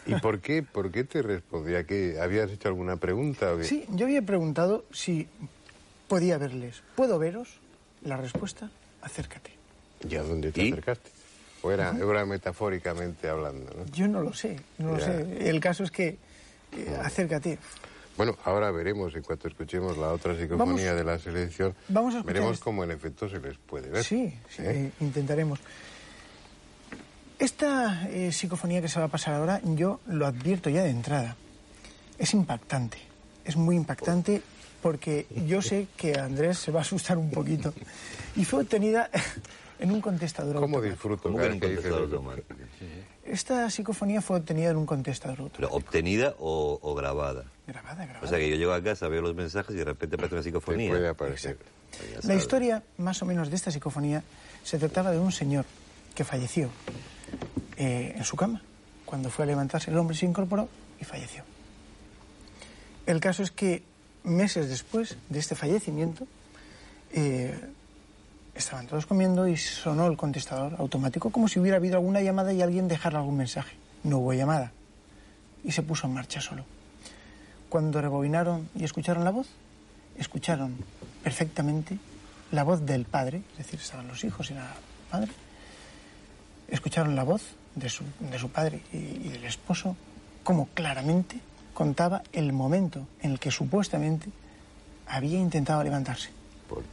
[0.06, 1.86] ¿Y por qué, por qué te respondía?
[1.86, 3.54] que ¿Habías hecho alguna pregunta?
[3.54, 3.64] O qué?
[3.64, 5.28] Sí, yo había preguntado si
[6.08, 6.84] podía verles.
[6.96, 7.58] ¿Puedo veros?
[8.04, 8.70] La respuesta,
[9.02, 9.52] acércate.
[10.08, 10.72] ¿Y a dónde te ¿Y?
[10.74, 11.10] acercaste?
[11.62, 13.86] O era, era metafóricamente hablando, ¿no?
[13.94, 15.50] Yo no lo sé, no lo sé.
[15.50, 16.18] El caso es que
[16.74, 17.58] eh, acércate.
[18.18, 20.58] Bueno, ahora veremos, en cuanto escuchemos la otra psicofonía
[20.94, 24.04] Vamos- de la selección, vamos a veremos cómo en efecto se les puede ver.
[24.04, 24.92] Sí, sí, ¿Eh?
[25.00, 25.60] intentaremos.
[27.40, 31.36] Esta eh, psicofonía que se va a pasar ahora, yo lo advierto ya de entrada.
[32.18, 32.98] Es impactante,
[33.44, 34.42] es muy impactante
[34.82, 37.74] porque yo sé que Andrés se va a asustar un poquito.
[38.36, 39.10] Y fue obtenida
[39.80, 40.92] en un contestador ¿Cómo automático.
[40.94, 42.48] disfruto ¿Cómo que en un contestador automático?
[43.26, 45.70] Esta psicofonía fue obtenida en un contestador automático.
[45.70, 47.46] Pero obtenida o, o grabada.
[47.66, 48.26] Grabada, grabada.
[48.26, 50.44] O sea que yo llego a casa, veo los mensajes y de repente aparece una
[50.44, 50.90] psicofonía.
[50.90, 51.58] puede aparecer.
[52.14, 54.24] Pues La historia, más o menos, de esta psicofonía
[54.64, 55.66] se trataba de un señor
[56.16, 56.70] que falleció
[57.78, 58.62] eh, en su cama.
[59.06, 60.68] Cuando fue a levantarse, el hombre se incorporó
[61.00, 61.44] y falleció.
[63.06, 63.84] El caso es que
[64.24, 66.28] meses después de este fallecimiento,
[67.12, 67.58] eh,
[68.56, 72.62] estaban todos comiendo y sonó el contestador automático como si hubiera habido alguna llamada y
[72.62, 73.76] alguien dejara algún mensaje.
[74.04, 74.72] No hubo llamada.
[75.64, 76.66] y se puso en marcha solo.
[77.70, 79.48] Cuando rebobinaron y escucharon la voz,
[80.18, 80.76] escucharon
[81.24, 81.98] perfectamente
[82.52, 84.74] la voz del padre, es decir, estaban los hijos y la
[85.12, 85.32] madre,
[86.68, 87.42] escucharon la voz
[87.76, 89.96] de su, de su padre y, del esposo,
[90.44, 91.40] como claramente
[91.74, 94.30] contaba el momento en el que supuestamente
[95.08, 96.30] había intentado levantarse.
[96.68, 96.84] Por.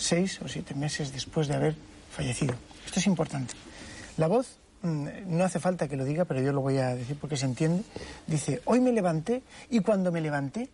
[0.00, 1.74] Seis o siete meses después de haber
[2.10, 2.54] fallecido.
[2.86, 3.52] Esto es importante.
[4.16, 7.16] La voz, mm, no hace falta que lo diga, pero yo lo voy a decir
[7.20, 7.82] porque se entiende.
[8.26, 10.70] Dice, hoy me levanté y cuando me levanté,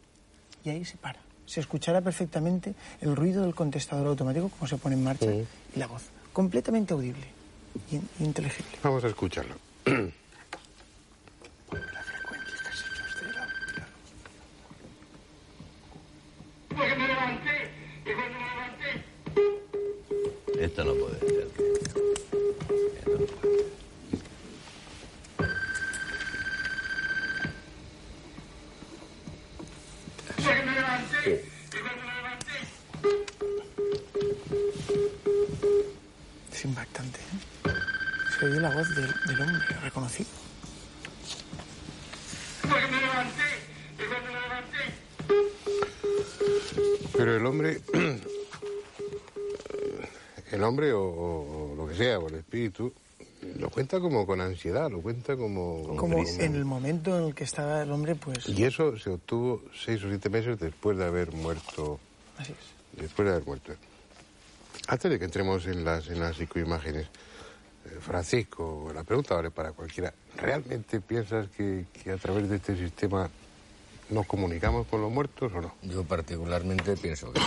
[0.64, 1.18] y ahí se para.
[1.44, 5.44] Se escuchará perfectamente el ruido del contestador automático, como se pone en marcha, y
[5.76, 6.04] la voz.
[6.32, 7.26] Completamente audible
[7.90, 8.78] y inteligible.
[8.82, 9.56] Vamos a escucharlo.
[9.86, 9.92] La
[12.02, 13.48] frecuencia que has hecho es de la-
[20.58, 21.48] Esto no puede ser.
[22.98, 23.66] Esto no puede ser.
[36.52, 37.18] Es impactante.
[37.18, 37.70] ¿eh?
[38.38, 40.28] Se oye la voz del, del hombre reconocido.
[47.16, 47.80] Pero el hombre,
[50.56, 52.92] el hombre o, o- o lo que sea, o el espíritu,
[53.58, 55.96] lo cuenta como con ansiedad, lo cuenta como...
[55.96, 58.48] Como en el momento en el que estaba el hombre, pues...
[58.48, 62.00] Y eso se obtuvo seis o siete meses después de haber muerto,
[62.38, 63.00] Así es.
[63.00, 63.72] después de haber muerto.
[64.88, 69.72] Antes de que entremos en las, en las psicoimágenes, eh, Francisco, la pregunta vale para
[69.72, 70.12] cualquiera.
[70.36, 73.28] ¿Realmente piensas que, que a través de este sistema
[74.10, 75.74] nos comunicamos con los muertos o no?
[75.82, 77.40] Yo particularmente pienso que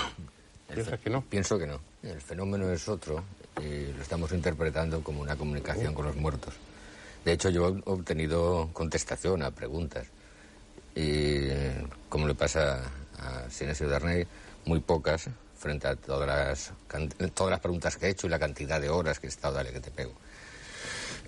[0.74, 1.22] ¿Piensas que no?
[1.24, 1.80] Pienso que no.
[2.04, 3.24] El fenómeno es otro
[3.62, 6.54] y lo estamos interpretando como una comunicación con los muertos.
[7.26, 10.08] De hecho, yo he obtenido contestación a preguntas.
[10.96, 11.48] Y
[12.08, 12.82] como le pasa
[13.18, 14.26] a Sinesio Darnay,
[14.66, 16.74] muy pocas frente a todas las,
[17.34, 19.74] todas las preguntas que he hecho y la cantidad de horas que he estado, dale
[19.74, 20.14] que te pego.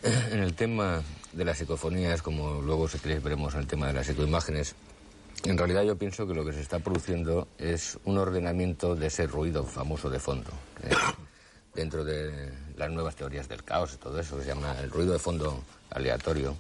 [0.04, 3.94] En el tema de las psicofonías, como luego si queréis veremos en el tema de
[3.94, 4.76] las psicoimágenes,
[5.44, 9.28] en realidad yo pienso que lo que se está produciendo es un ordenamiento de ese
[9.28, 10.50] ruido famoso de fondo.
[10.84, 10.90] eh,
[11.74, 15.14] dentro de las nuevas teorías del caos y todo eso, que se llama el ruido
[15.14, 16.56] de fondo aleatorio.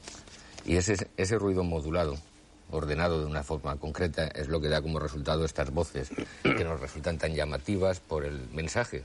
[0.65, 2.15] Y ese, ese ruido modulado,
[2.71, 6.09] ordenado de una forma concreta, es lo que da como resultado estas voces
[6.43, 9.03] que nos resultan tan llamativas por el mensaje.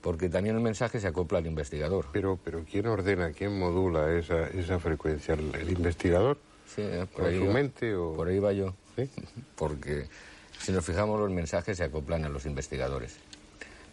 [0.00, 2.06] Porque también el mensaje se acopla al investigador.
[2.12, 5.34] Pero, pero ¿quién ordena, quién modula esa, esa frecuencia?
[5.34, 6.38] ¿El, el investigador?
[6.74, 8.14] Sí, eh, por, ¿Con ahí su mente o...?
[8.14, 8.72] por ahí va yo.
[8.98, 9.08] ¿Sí?
[9.54, 10.08] Porque
[10.60, 13.16] si nos fijamos, los mensajes se acoplan a los investigadores.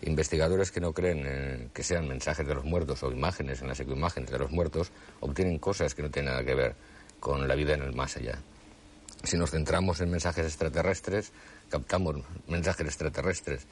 [0.02, 3.80] Investigadores que no creen eh, que sean mensajes de los muertos o imágenes en las
[3.80, 6.76] ecoimágenes de los muertos obtienen cosas que no tienen nada que ver
[7.20, 8.40] con la vida en el más allá.
[9.24, 11.32] Si nos centramos en mensajes extraterrestres,
[11.70, 13.68] captamos mensajes extraterrestres.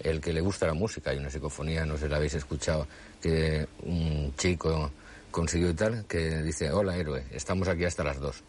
[0.00, 2.86] El que le gusta la música, hay una psicofonía, no sé si la habéis escuchado,
[3.20, 4.90] que un chico
[5.30, 8.42] consiguió y tal, que dice, hola héroe, estamos aquí hasta las dos.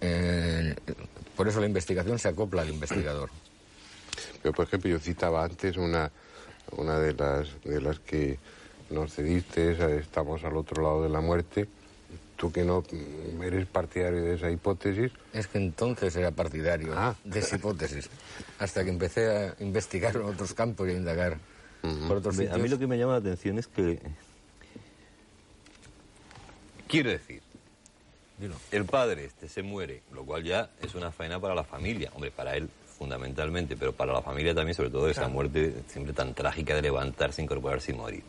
[0.00, 0.74] Eh,
[1.36, 3.30] por eso la investigación se acopla al investigador.
[4.42, 6.10] Pero, por ejemplo, yo citaba antes una,
[6.72, 8.38] una de, las, de las que
[8.90, 11.68] nos cediste, esa de estamos al otro lado de la muerte.
[12.36, 17.14] Tú que no mm, eres partidario de esa hipótesis, Es que entonces era partidario Ah.
[17.22, 18.08] de esa hipótesis,
[18.58, 21.36] hasta que empecé a investigar en otros campos y a indagar
[22.08, 22.54] por otros sitios.
[22.54, 24.00] A mí lo que me llama la atención es que...
[26.88, 27.40] Quiero decir,
[28.40, 28.54] Dilo.
[28.72, 32.10] el padre este se muere, lo cual ya es una faena para la familia.
[32.14, 36.34] Hombre, para él fundamentalmente, pero para la familia también, sobre todo esa muerte siempre tan
[36.34, 38.22] trágica de levantarse, incorporarse y morir.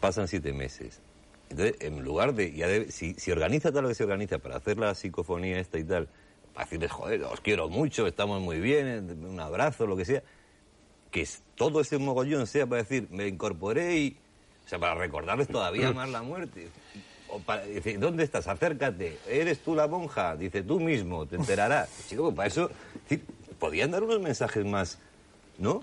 [0.00, 1.00] Pasan siete meses.
[1.50, 2.52] Entonces, en lugar de...
[2.52, 5.78] ya de- si, si organiza tal lo que se organiza para hacer la psicofonía esta
[5.78, 6.08] y tal,
[6.54, 10.22] para decirles, joder, os quiero mucho, estamos muy bien, un abrazo, lo que sea,
[11.10, 14.16] que todo ese mogollón sea para decir, me incorporé y...
[14.64, 16.68] O sea, para recordarles todavía más la muerte.
[17.34, 18.46] O para decir, ¿dónde estás?
[18.46, 19.18] Acércate.
[19.28, 20.36] ¿Eres tú la monja?
[20.36, 21.88] Dice, tú mismo, te enterarás.
[22.08, 22.70] Chico, pues para eso...
[23.08, 23.24] decir,
[23.58, 24.98] podían dar unos mensajes más...
[25.58, 25.82] ¿No?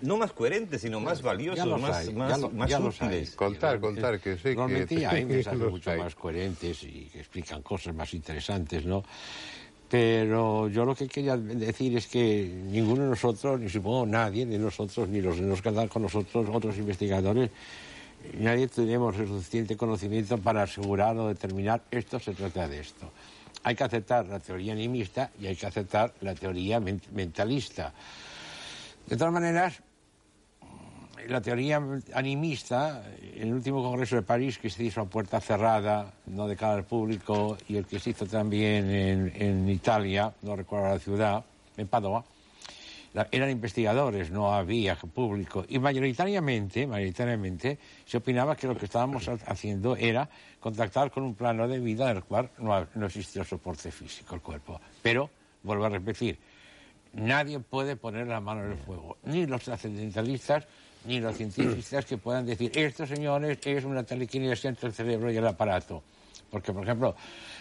[0.00, 2.78] No más coherentes, sino más valiosos, Ya los más, hay, más, ya lo- más ya
[2.78, 3.08] los hay.
[3.08, 3.30] útiles.
[3.34, 5.98] Contar, contar, que sé que- Realmente ya hay mensajes los mucho hay.
[5.98, 9.02] más coherentes y que explican cosas más interesantes, ¿no?
[9.90, 14.56] Pero yo lo que quería decir es que ninguno de nosotros, ni supongo nadie de
[14.58, 17.50] nosotros, ni los que nos quedan con nosotros, otros investigadores,
[18.38, 23.10] nadie tenemos el suficiente conocimiento para asegurar o determinar esto se trata de esto.
[23.64, 27.92] Hay que aceptar la teoría animista y hay que aceptar la teoría men- mentalista.
[29.06, 29.80] De todas maneras,
[31.28, 31.80] la teoría
[32.14, 33.04] animista,
[33.36, 36.84] el último congreso de París que se hizo a puerta cerrada, no de cara al
[36.84, 41.44] público, y el que se hizo también en, en Italia, no recuerdo la ciudad,
[41.76, 42.24] en Padua,
[43.30, 45.64] eran investigadores, no había público.
[45.68, 50.28] Y mayoritariamente, mayoritariamente se opinaba que lo que estábamos ha- haciendo era
[50.60, 54.40] contactar con un plano de vida en el cual no, no existía soporte físico, el
[54.40, 54.80] cuerpo.
[55.02, 55.28] Pero,
[55.62, 56.38] vuelvo a repetir,
[57.12, 60.66] nadie puede poner la mano en el fuego, ni los trascendentalistas,
[61.04, 65.36] ni los científicos que puedan decir, estos señores es una telequinesia entre el cerebro y
[65.36, 66.02] el aparato.
[66.50, 67.14] Porque, por ejemplo,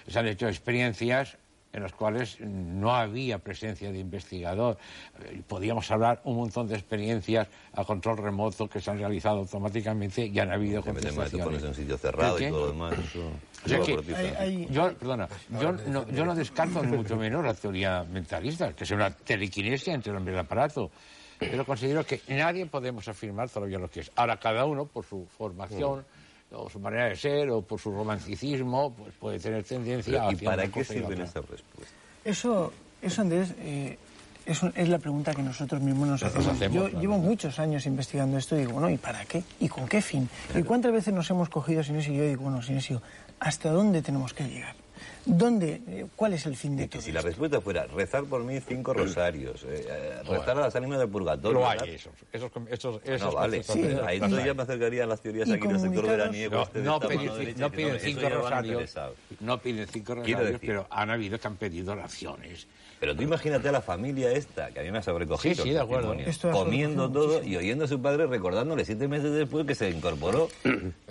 [0.07, 1.37] se han hecho experiencias
[1.73, 4.77] en las cuales no había presencia de investigador.
[5.23, 10.25] Eh, Podíamos hablar un montón de experiencias a control remoto que se han realizado automáticamente
[10.25, 11.61] y han habido contestaciones.
[11.63, 12.51] en un sitio cerrado ¿El y qué?
[12.51, 12.93] todo lo demás.
[13.65, 15.27] O sea que Hay- hay- Yo, perdona,
[15.61, 19.93] yo no, yo no descarto ni mucho menos la teoría mentalista, que es una telequinesia
[19.93, 20.91] entre el hombre y el aparato.
[21.39, 24.11] Pero considero que nadie podemos afirmar todavía lo que es.
[24.15, 26.05] Ahora, cada uno, por su formación,
[26.53, 30.35] o su manera de ser, o por su romanticismo, pues puede tener tendencia Pero, ¿Y
[30.45, 31.93] para qué sirven esas respuestas?
[32.25, 32.71] Eso,
[33.01, 33.97] eso Andrés, eh,
[34.45, 36.47] es, un- es la pregunta que nosotros mismos nos hacemos.
[36.47, 36.99] hacemos, Yo claro.
[37.01, 39.43] llevo muchos años investigando esto y digo, bueno, ¿y para qué?
[39.59, 40.29] ¿Y con qué fin?
[40.55, 43.01] ¿Y cuántas veces nos hemos cogido Sinesio y yo digo, bueno, Sinesio,
[43.39, 44.75] ¿hasta dónde tenemos que llegar?
[45.25, 48.59] ¿Dónde, ¿Cuál es el fin de Que todo si la respuesta fuera rezar por mí
[48.59, 51.59] cinco rosarios, eh, eh, rezar a las ánimas del purgatorio.
[51.59, 51.95] Lo hay, ¿verdad?
[51.95, 53.63] esos, esos, esos, No, esos vale.
[53.63, 56.55] Sí, Ahí entonces ya me acercaría a las teorías aquí del sector veraniego.
[56.55, 58.95] No, este de no piden, no piden cinco rosarios,
[59.39, 62.67] no piden cinco rosarios, decir- pero han habido que han pedido oraciones.
[63.01, 65.63] Pero tú imagínate a la familia esta, que a mí me ha sobrecogido.
[65.63, 66.15] Sí, de acuerdo.
[66.51, 67.51] Comiendo todo muchísimo.
[67.51, 70.49] y oyendo a su padre recordándole siete meses después que se incorporó.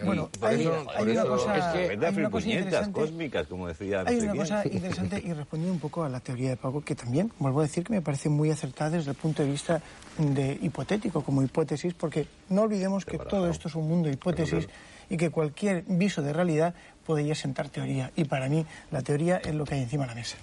[0.04, 3.99] Bueno, hay, una cosa, hay una cosa cósmicas, como decía.
[4.06, 7.32] Hay una cosa interesante y respondiendo un poco a la teoría de Paco, que también,
[7.38, 9.80] vuelvo a decir, que me parece muy acertada desde el punto de vista
[10.18, 14.68] de hipotético, como hipótesis, porque no olvidemos que todo esto es un mundo de hipótesis
[15.08, 16.74] y que cualquier viso de realidad
[17.06, 18.12] podría sentar teoría.
[18.16, 20.36] Y para mí, la teoría es lo que hay encima de la mesa.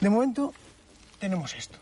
[0.00, 0.52] De momento,
[1.20, 1.78] tenemos esto.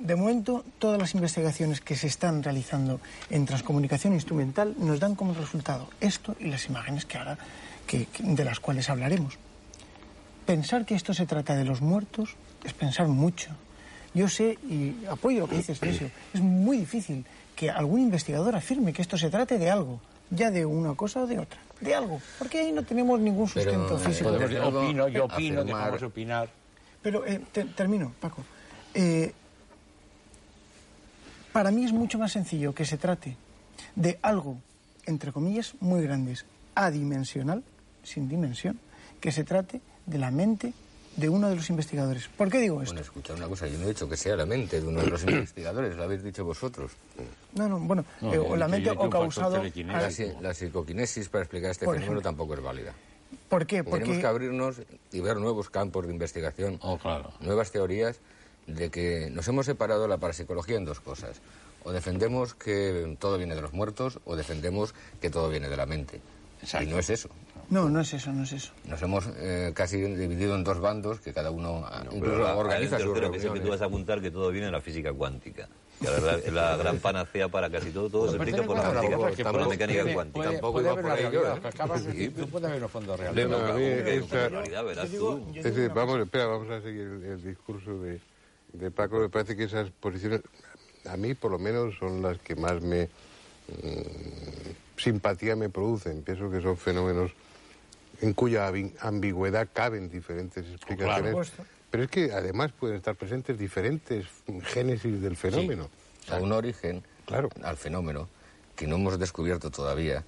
[0.00, 3.00] De momento, todas las investigaciones que se están realizando
[3.30, 7.36] en transcomunicación instrumental nos dan como resultado esto y las imágenes que ahora,
[7.86, 9.38] que- de las cuales hablaremos.
[10.48, 12.34] Pensar que esto se trata de los muertos
[12.64, 13.50] es pensar mucho.
[14.14, 18.94] Yo sé, y apoyo lo que dices, Nesio, es muy difícil que algún investigador afirme
[18.94, 22.22] que esto se trate de algo, ya de una cosa o de otra, de algo,
[22.38, 24.30] porque ahí no tenemos ningún Pero, sustento eh, físico.
[24.30, 26.48] Podemos- Desde luego, opino, yo opino, afirmar- dejamos opinar.
[27.02, 28.42] Pero eh, te- termino, Paco.
[28.94, 29.34] Eh,
[31.52, 33.36] para mí es mucho más sencillo que se trate
[33.96, 34.56] de algo,
[35.04, 37.62] entre comillas, muy grandes, adimensional,
[38.02, 38.80] sin dimensión,
[39.20, 40.72] que se trate de la mente
[41.16, 42.28] de uno de los investigadores.
[42.36, 42.92] ¿Por qué digo esto?
[42.94, 45.08] Bueno, escucha una cosa, yo no he dicho que sea la mente de uno de
[45.08, 46.92] los investigadores, lo habéis dicho vosotros.
[47.56, 49.60] No, no, bueno, No, eh, o la mente o causado...
[49.62, 52.30] La, la psicoquinesis para explicar este Por fenómeno ejemplo.
[52.30, 52.92] tampoco es válida.
[53.48, 53.82] ¿Por qué?
[53.82, 54.76] Tenemos que abrirnos
[55.12, 57.32] y ver nuevos campos de investigación, Oh, claro.
[57.40, 58.20] nuevas teorías
[58.66, 61.40] de que nos hemos separado la parapsicología en dos cosas.
[61.84, 65.86] O defendemos que todo viene de los muertos o defendemos que todo viene de la
[65.86, 66.20] mente.
[66.80, 67.28] Y no es eso.
[67.70, 68.72] No, no es eso, no es eso.
[68.86, 72.58] Nos hemos eh, casi dividido en dos bandos que cada uno ah, Pero incluso un
[72.58, 75.12] organiza sus tercero que que tú vas a apuntar que todo viene de la física
[75.12, 75.68] cuántica.
[76.00, 78.08] Que la verdad es la gran panacea para casi todo.
[78.08, 79.00] Todo se explica por la,
[79.34, 80.38] que por la mecánica puede- cuántica.
[80.44, 81.42] puede- Tampoco puede iba por ahí yo,
[82.24, 82.32] ¿eh?
[82.36, 83.34] tú puede haber un fondo real.
[83.34, 85.52] Lema, Pero, a mí ¿cómo que hay esta- una realidad, verás Yo digo- tú.
[85.52, 88.20] yo Es decir, vamos, espera, vamos a seguir el, el discurso de,
[88.72, 89.18] de Paco.
[89.18, 90.40] Me parece que esas posiciones,
[91.06, 93.06] a mí por lo menos, son las que más me
[93.68, 96.22] mm, simpatía me producen.
[96.22, 97.32] Pienso que son fenómenos
[98.20, 101.52] en cuya ambi- ambigüedad caben diferentes explicaciones.
[101.90, 104.26] Pero es que además pueden estar presentes diferentes
[104.64, 105.88] génesis del fenómeno.
[106.30, 107.48] a un origen Claro.
[107.62, 108.28] al fenómeno
[108.76, 110.24] que no hemos descubierto todavía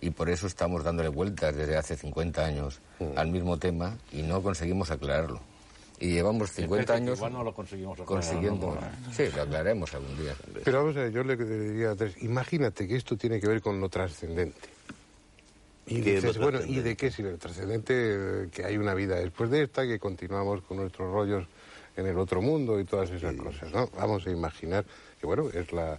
[0.00, 3.16] y por eso estamos dándole vueltas desde hace 50 años Mm.
[3.16, 5.40] al mismo tema y no conseguimos aclararlo.
[6.00, 8.78] Y llevamos 50 Parece que años Igual no lo conseguimos aclarar, consiguiendo...
[8.78, 9.12] ¿no?
[9.12, 10.34] Sí, lo aclararemos algún día.
[10.64, 13.60] Pero vamos a ver, yo le diría a tres, imagínate que esto tiene que ver
[13.62, 14.68] con lo trascendente.
[15.88, 17.94] Y ¿Qué es dices, bueno, ¿y de qué sirve lo trascendente?
[17.96, 21.46] Eh, Que hay una vida después de esta, que continuamos con nuestros rollos
[21.96, 23.88] en el otro mundo y todas esas cosas, ¿no?
[23.96, 24.84] Vamos a imaginar
[25.18, 25.98] que, bueno, es la,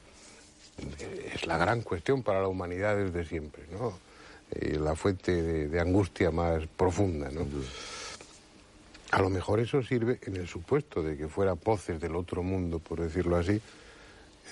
[1.33, 3.97] es la gran cuestión para la humanidad desde siempre, ¿no?
[4.51, 7.45] Eh, la fuente de, de angustia más profunda, ¿no?
[9.11, 12.77] A lo mejor eso sirve, en el supuesto de que fuera voces del otro mundo,
[12.77, 13.59] por decirlo así,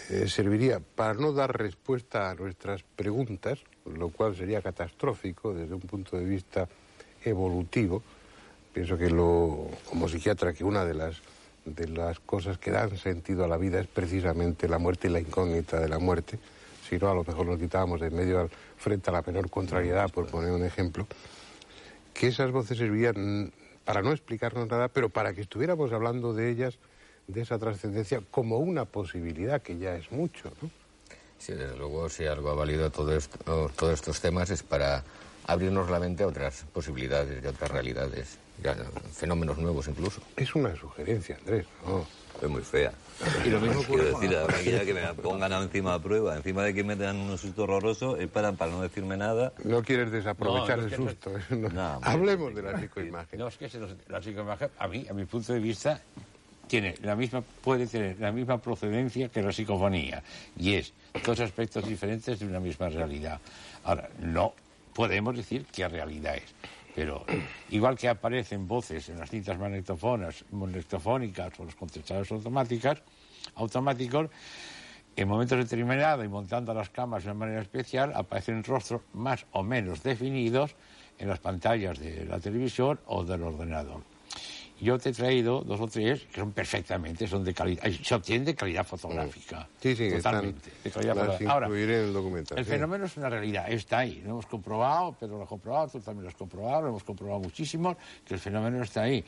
[0.09, 3.59] eh, serviría para no dar respuesta a nuestras preguntas,
[3.95, 6.67] lo cual sería catastrófico desde un punto de vista
[7.23, 8.03] evolutivo.
[8.73, 11.21] Pienso que lo, como psiquiatra, que una de las
[11.67, 15.19] de las cosas que dan sentido a la vida es precisamente la muerte y la
[15.19, 16.39] incógnita de la muerte.
[16.87, 20.27] si no a lo mejor nos quitábamos de medio frente a la menor contrariedad, por
[20.27, 21.05] poner un ejemplo,
[22.13, 23.51] que esas voces servían
[23.83, 26.77] para no explicarnos nada, pero para que estuviéramos hablando de ellas,
[27.27, 30.69] de esa trascendencia, como una posibilidad, que ya es mucho, ¿no?
[31.39, 33.37] Sí, desde luego, si algo ha valido todo esto,
[33.75, 35.03] todos estos temas es para
[35.45, 38.75] abrirnos la mente a otras posibilidades y a otras realidades, ya,
[39.13, 40.21] fenómenos nuevos incluso.
[40.35, 42.05] Es una sugerencia, Andrés, ¿no?
[42.41, 42.91] Es muy fea.
[43.45, 46.35] Y lo mismo Quiero decir, con- ahora que ya que me pongan encima a prueba,
[46.35, 49.53] encima de que me dan un susto horroroso, es para, para no decirme nada.
[49.63, 51.31] No quieres desaprovechar No, el susto.
[51.37, 51.41] ¿eh?
[51.55, 51.99] No.
[52.03, 53.39] Hablemos de la psicoimagen.
[53.39, 55.99] No, es que se nos- la psicoimagen, a mí, a mi punto de vista,
[56.67, 60.23] tiene la misma, puede tener la misma procedencia que la psicofonía.
[60.57, 60.93] Y es
[61.25, 63.39] dos aspectos diferentes de una misma realidad.
[63.83, 64.53] Ahora, no
[64.93, 66.53] podemos decir qué realidad es.
[66.95, 67.25] Pero
[67.69, 73.03] igual que aparecen voces en las cintas magnetofonas, o los contestadores automáticas,
[73.55, 74.29] automáticos,
[75.15, 79.63] en momentos determinados y montando las camas de una manera especial, aparecen rostros más o
[79.63, 80.75] menos definidos
[81.19, 84.16] en las pantallas de la televisión o del ordenador.
[84.79, 88.45] Yo te he traído dos o tres que son perfectamente, son de calidad, se obtienen
[88.45, 89.67] de calidad fotográfica.
[89.81, 90.69] Sí, sí, totalmente.
[90.69, 91.51] están- de calidad fotográfica.
[91.51, 92.71] Ahora, incluiré en el documental, El sí.
[92.71, 96.23] fenómeno es una realidad, está ahí, lo hemos comprobado, Pedro lo ha comprobado, tú también
[96.23, 99.23] lo has comprobado, lo hemos comprobado muchísimo, que el fenómeno está ahí.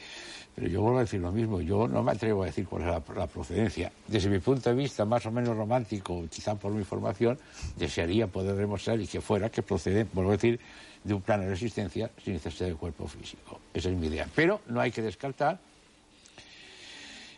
[0.56, 2.88] Pero yo vuelvo a decir lo mismo, yo no me atrevo a decir cuál es
[2.89, 3.91] la, la procedencia.
[4.08, 7.39] Desde mi punto de vista, más o menos romántico, quizá por mi formación,
[7.76, 10.60] desearía poder demostrar y que fuera que procede, vuelvo a decir,
[11.04, 13.60] de un plano de existencia sin necesidad de cuerpo físico.
[13.74, 14.28] Esa es mi idea.
[14.36, 15.60] Pero no hay que descartar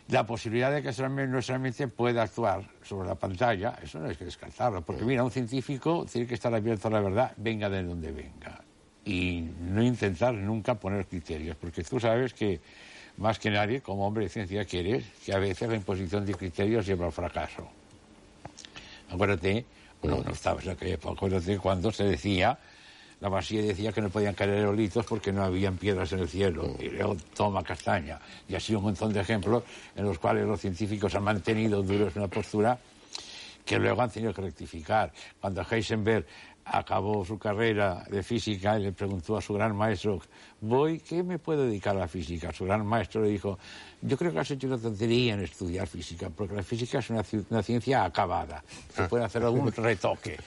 [0.08, 4.08] la posibilidad de que nuestra men- nuestra mente pueda actuar sobre la pantalla, eso no
[4.08, 7.70] hay que descartarlo, porque mira, un científico tiene que estar abierto a la verdad, venga
[7.70, 8.60] de donde venga,
[9.04, 12.60] y no intentar nunca poner criterios, porque tú sabes que
[13.16, 16.34] más que nadie, como hombre de ciencia que eres, que a veces la imposición de
[16.34, 17.68] criterios lleva al fracaso.
[19.10, 19.64] Acuérdate,
[20.02, 22.58] no, no estabas en aquella época, acuérdate cuando se decía,
[23.22, 26.74] la Masía decía que no podían caer aerolitos porque no habían piedras en el cielo,
[26.80, 28.18] y luego toma castaña,
[28.48, 29.62] y así un montón de ejemplos
[29.94, 32.76] en los cuales los científicos han mantenido duros una postura
[33.64, 35.12] que luego han tenido que rectificar.
[35.40, 36.26] Cuando Heisenberg
[36.64, 40.20] acabó su carrera de física y le preguntó a su gran maestro,
[40.60, 42.52] voy, ¿qué me puedo dedicar a la física?
[42.52, 43.58] Su gran maestro le dijo,
[44.00, 47.24] yo creo que has hecho una tontería en estudiar física, porque la física es una,
[47.50, 48.62] una ciencia acabada,
[48.94, 50.38] se puede hacer algún retoque.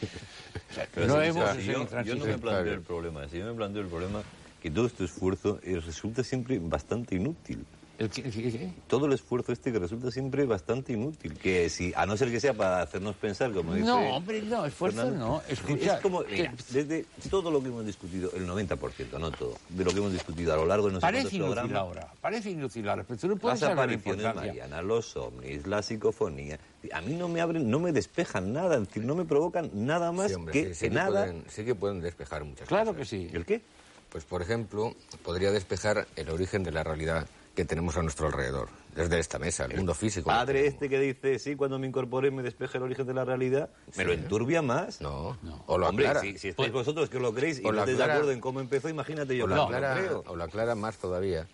[0.69, 3.53] O sea, Pero no hemos yo, yo no me planteo el problema, si yo me
[3.53, 4.23] planteo el problema
[4.61, 7.63] que todo este esfuerzo eh, resulta siempre bastante inútil.
[7.97, 8.69] ¿El qué- el qué- qué?
[8.87, 11.37] Todo el esfuerzo este que resulta siempre bastante inútil.
[11.37, 13.87] Que si, a no ser que sea para hacernos pensar, como dice.
[13.87, 15.41] No, hombre, no, esfuerzo Fernando, no.
[15.47, 19.83] Escucha, es como, mira, desde todo lo que hemos discutido, el 90%, no todo, de
[19.85, 22.49] lo que hemos discutido a lo largo de sé Parece cuántos inútil programas, ahora, parece
[22.49, 26.59] inútil ahora, pero tú no puedes las apariciones marianas, los ovnis, la psicofonía,
[26.91, 30.11] a mí no me abren, no me despejan nada, es decir, no me provocan nada
[30.11, 31.23] más Sí, hombre, que, sí, sí que nada.
[31.25, 32.97] Pueden, sí que pueden despejar muchas Claro cosas.
[32.99, 33.29] que sí.
[33.33, 33.61] ¿El qué?
[34.09, 34.93] Pues, por ejemplo,
[35.23, 37.25] podría despejar el origen de la realidad
[37.55, 40.27] que tenemos a nuestro alrededor, desde esta mesa, el mundo físico.
[40.27, 43.69] Padre este que dice, sí, cuando me incorporé me despeje el origen de la realidad,
[43.95, 44.99] me lo enturbia más.
[45.01, 45.37] No,
[45.67, 46.21] o lo Hombre, aclara.
[46.21, 48.31] si, si estáis vosotros que os lo creéis y o no lo estáis de acuerdo
[48.31, 50.23] en cómo empezó, imagínate yo o la, no lo creo.
[50.27, 51.47] o la aclara más todavía,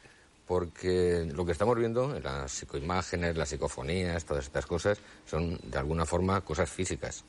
[0.47, 5.77] porque lo que estamos viendo en las psicoimágenes, las psicofonías, todas estas cosas, son de
[5.77, 7.23] alguna forma cosas físicas.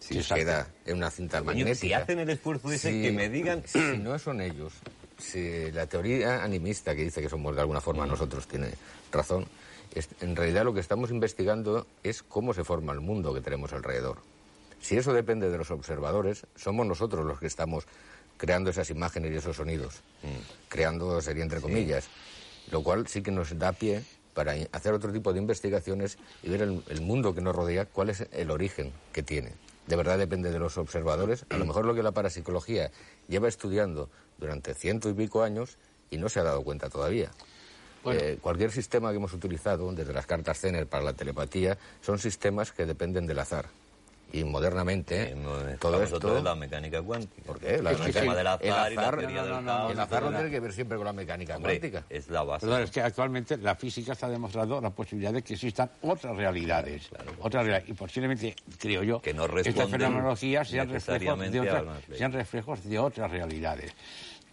[0.00, 0.44] Si exacto.
[0.44, 1.74] queda en una cinta magnética.
[1.74, 3.62] si hacen el esfuerzo ese, si- que me digan...
[3.66, 4.74] Si no son ellos,
[5.18, 8.70] si la teoría animista que dice que somos de alguna forma nosotros tiene
[9.12, 9.46] razón,
[9.94, 13.72] es- en realidad lo que estamos investigando es cómo se forma el mundo que tenemos
[13.72, 14.18] alrededor.
[14.80, 17.84] Si eso depende de los observadores, somos nosotros los que estamos
[18.36, 20.02] creando esas imágenes y esos sonidos.
[20.68, 22.06] Creando sería entre comillas.
[22.70, 24.04] Lo cual sí que nos da pie
[24.34, 28.10] para hacer otro tipo de investigaciones y ver el, el mundo que nos rodea, cuál
[28.10, 29.52] es el origen que tiene.
[29.88, 31.46] De verdad depende de los observadores.
[31.48, 32.90] A lo mejor lo que la parapsicología
[33.26, 35.78] lleva estudiando durante ciento y pico años
[36.10, 37.30] y no se ha dado cuenta todavía.
[38.04, 38.20] Bueno.
[38.20, 42.70] Eh, cualquier sistema que hemos utilizado, desde las cartas Zener para la telepatía, son sistemas
[42.70, 43.70] que dependen del azar.
[44.30, 46.42] Y modernamente, no, todo esto...
[46.42, 47.46] la mecánica cuántica.
[47.46, 47.80] ¿por qué?
[47.82, 50.30] La el mecánica- tema del azar el y la no, no, no, el azar no
[50.30, 52.04] tiene que ver siempre con la mecánica Hombre, cuántica.
[52.10, 52.66] es la base.
[52.66, 57.08] Perdón, es que actualmente la física está demostrando la posibilidad de que existan otras realidades.
[57.40, 57.88] otras realidades.
[57.88, 61.84] Y posiblemente, creo yo, Que no estas fenomenologías sean reflejos, de otras,
[62.16, 63.94] sean reflejos de otras realidades.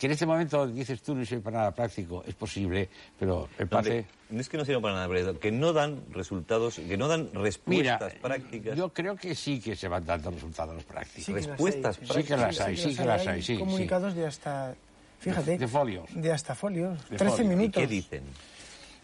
[0.05, 2.87] Que en este momento dices tú no soy para nada práctico, es posible,
[3.17, 3.89] pero el No, pase...
[3.89, 7.07] de- no es que no sirva para nada, pero que no dan resultados, que no
[7.07, 8.77] dan Mira, respuestas prácticas.
[8.77, 11.23] yo creo que sí que se van dando resultados prácticos.
[11.25, 12.07] Sí Respuestas hay.
[12.07, 13.59] Sí que las hay, sí que las hay, sí, sí.
[13.59, 14.75] comunicados de hasta,
[15.17, 16.05] fíjate, De folios.
[16.13, 17.39] de hasta folios, De 13 folios.
[17.39, 17.81] ¿Y minutos.
[17.81, 18.21] ¿Qué dicen?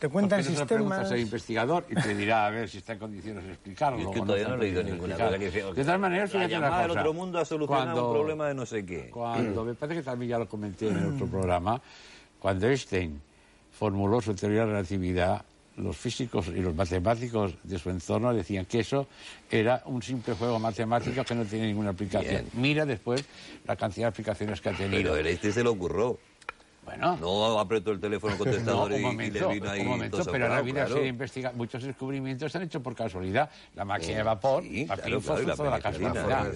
[0.02, 1.12] Te lo preguntas sistemas...
[1.12, 4.00] al investigador y te dirá a ver si está en condiciones de explicarlo.
[4.00, 6.34] Y es que todavía no he leído ninguna de cosa que dice, De todas maneras,
[6.34, 9.12] la llamada del otro mundo ha solucionado Cuando- un problema de no sé qué.
[9.12, 11.80] Cuando, me parece que también ya lo comenté en el otro programa,
[12.40, 13.22] cuando Einstein
[13.78, 15.46] formuló su teoría de la relatividad,
[15.78, 19.08] los físicos y los matemáticos de su entorno decían que eso
[19.52, 22.42] era un simple juego matemático que no tiene ninguna aplicación.
[22.42, 22.50] Bien.
[22.54, 23.24] Mira después
[23.66, 25.14] la cantidad de aplicaciones que ha tenido.
[25.14, 26.18] Pero a este se le ocurrió.
[26.84, 29.88] Bueno, No apretó el teléfono no, contestador un y- y, momento, le vino ahí un
[29.88, 31.02] momento, todo pero la soplado, vida claro.
[31.02, 31.52] se investiga.
[31.54, 33.50] Muchos descubrimientos se han hecho por casualidad.
[33.76, 36.52] La máquina de vapor, Sí, la claro, claro, y la la casualidad.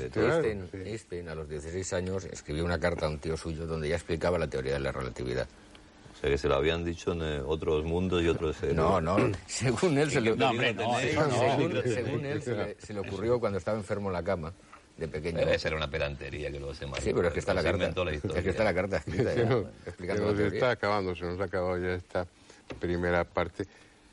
[0.86, 4.38] Einstein, a los 16 años, escribió una carta a un tío suyo donde ya explicaba
[4.40, 5.48] la teoría de la relatividad.
[6.14, 8.56] O sea, que se lo habían dicho en eh, otros mundos y otros...
[8.64, 9.18] eh, No, no,
[9.48, 10.22] según él se
[12.94, 14.54] le ocurrió cuando estaba enfermo en la cama,
[14.98, 15.40] de pequeño.
[15.40, 17.78] Debe ser una pedantería que lo se Sí, pero es que está la carta.
[17.80, 18.14] la historia.
[18.40, 21.26] Es que está la carta escrita Se ya, nos, explicando se nos está acabando, se
[21.26, 22.28] nos ha acabado ya esta
[22.80, 23.66] primera parte.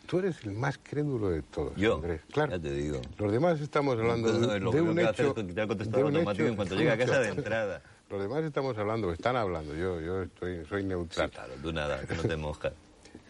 [0.07, 2.20] Tú eres el más crédulo de todos, Yo, Andrés.
[2.33, 2.53] Claro.
[2.53, 3.01] ya te digo.
[3.18, 5.35] Los demás estamos hablando de, No, de lo un que hace hecho.
[5.39, 5.62] es de
[6.03, 7.83] un automático hecho- en cuanto llega a casa de entrada.
[8.11, 11.30] Los demás estamos hablando, están hablando, yo, yo estoy, soy Sí, neutral.
[11.30, 12.72] claro, tú nada, que no te mojas.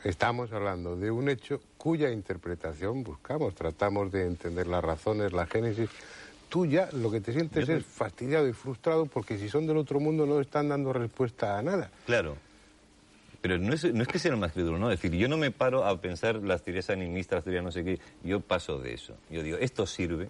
[0.03, 5.88] Estamos hablando de un hecho cuya interpretación buscamos, tratamos de entender las razones, la génesis.
[6.53, 9.98] Tú ya lo que te sientes es fastidiado y frustrado porque si son del otro
[10.00, 11.90] mundo no están dando respuesta a nada.
[12.05, 12.36] Claro.
[13.40, 14.90] Pero no es, no es que sea el más crédulo, ¿no?
[14.90, 17.82] Es decir, yo no me paro a pensar las teorías animistas, las teorías no sé
[17.82, 17.98] qué.
[18.22, 19.14] Yo paso de eso.
[19.30, 20.28] Yo digo, esto sirve,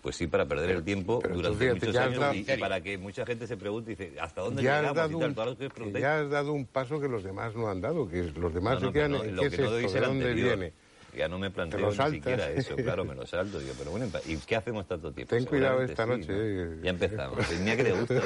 [0.00, 2.80] pues sí, para perder el tiempo durante fíjate, muchos has años dado- y, y para
[2.80, 4.96] que mucha gente se pregunte y dice, ¿hasta dónde Ya has, llegamos?
[4.96, 7.80] dado y tal, un, que ya has dado un paso que los demás no han
[7.80, 10.56] dado, que los demás No, se quedan lo que es esto, de dónde anterior.
[10.56, 10.72] viene.
[11.14, 13.58] Ya no me planteo ni siquiera eso, claro, me lo salto.
[13.58, 15.34] Digo, pero bueno, ¿y qué hacemos tanto tiempo?
[15.34, 16.38] Ten cuidado esta sí, noche, ¿no?
[16.38, 16.78] eh.
[16.82, 17.38] Ya empezamos.
[17.60, 18.22] Mira que le gusta.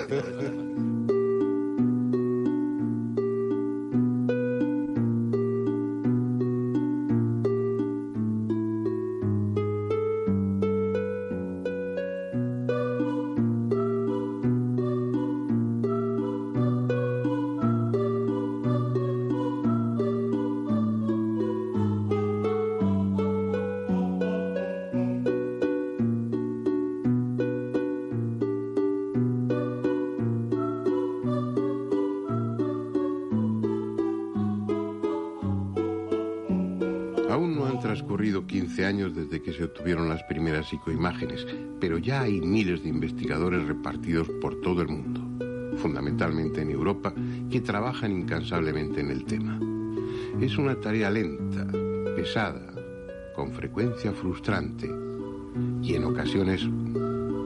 [40.47, 41.45] primeras psicoimágenes,
[41.81, 45.21] pero ya hay miles de investigadores repartidos por todo el mundo,
[45.79, 47.13] fundamentalmente en Europa,
[47.51, 49.59] que trabajan incansablemente en el tema.
[50.41, 51.67] Es una tarea lenta,
[52.15, 52.65] pesada,
[53.35, 54.89] con frecuencia frustrante
[55.83, 56.65] y en ocasiones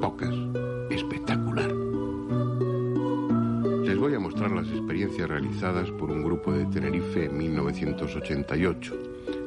[0.03, 0.35] pocas,
[0.91, 1.73] espectacular.
[3.83, 8.95] Les voy a mostrar las experiencias realizadas por un grupo de Tenerife en 1988,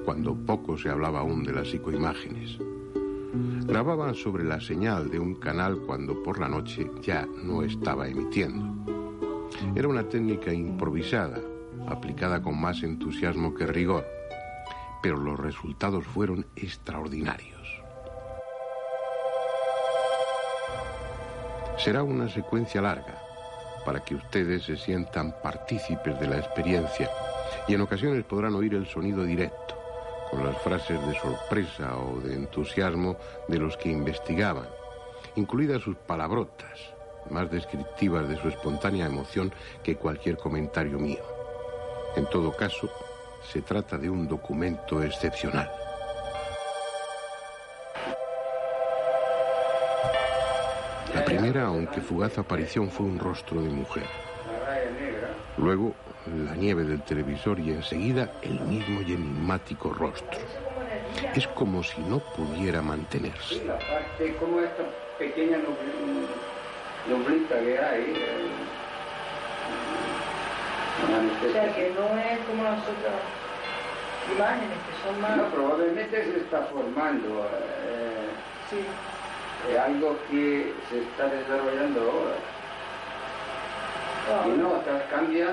[0.05, 2.57] cuando poco se hablaba aún de las psicoimágenes.
[3.73, 8.71] Grababan sobre la señal de un canal cuando por la noche ya no estaba emitiendo.
[9.75, 11.41] Era una técnica improvisada,
[11.87, 14.05] aplicada con más entusiasmo que rigor,
[15.01, 17.81] pero los resultados fueron extraordinarios.
[21.79, 23.17] Será una secuencia larga
[23.83, 27.09] para que ustedes se sientan partícipes de la experiencia
[27.67, 29.62] y en ocasiones podrán oír el sonido directo,
[30.33, 33.17] con las frases de sorpresa o de entusiasmo
[33.47, 34.65] de los que investigaban,
[35.35, 36.79] incluidas sus palabrotas,
[37.29, 39.53] más descriptivas de su espontánea emoción
[39.83, 41.23] que cualquier comentario mío.
[42.15, 42.89] En todo caso,
[43.47, 45.71] se trata de un documento excepcional.
[51.13, 54.07] La primera, aunque fugaz aparición, fue un rostro de mujer.
[55.63, 55.95] Luego,
[56.25, 60.41] la nieve del televisor y enseguida el mismo y enigmático rostro.
[61.33, 63.63] Es como si no pudiera mantenerse.
[63.65, 64.83] la parte como esta
[65.17, 66.27] pequeña nubl-
[67.09, 68.01] nublita que hay.
[68.01, 68.49] eh,
[71.07, 73.21] una O sea, que no es como las otras
[74.35, 75.37] imágenes, que son más...
[75.37, 77.49] No, probablemente se está formando
[77.85, 78.27] eh,
[78.69, 78.79] Sí.
[79.71, 82.35] eh, algo que se está desarrollando ahora.
[84.45, 85.47] Y no, tal cambia.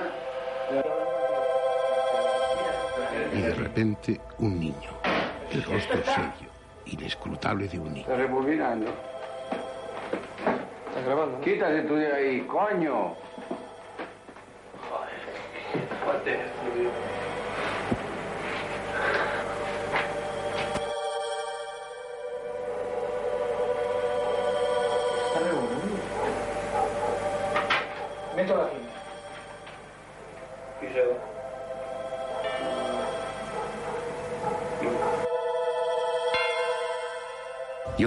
[3.33, 4.91] Y de repente, un niño.
[5.51, 6.51] El rostro serio,
[6.87, 8.03] inescrutable de un niño.
[8.03, 8.91] Está rebobinando.
[10.89, 11.41] ¿Estás grabando?
[11.41, 13.17] Quítate tú de ahí, coño.
[16.07, 17.20] Está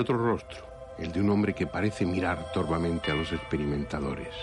[0.03, 0.63] otro rostro,
[0.97, 4.33] el de un hombre que parece mirar torvamente a los experimentadores.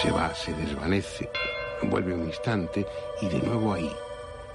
[0.00, 1.28] Se va, se desvanece,
[1.82, 2.86] vuelve un instante
[3.20, 3.90] y de nuevo ahí,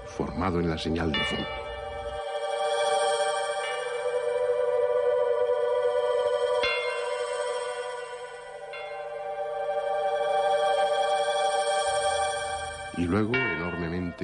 [0.05, 1.58] formado en la señal de fondo.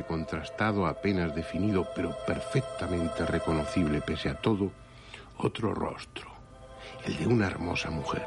[0.05, 4.71] Contrastado, apenas definido, pero perfectamente reconocible pese a todo,
[5.37, 6.27] otro rostro,
[7.05, 8.25] el de una hermosa mujer.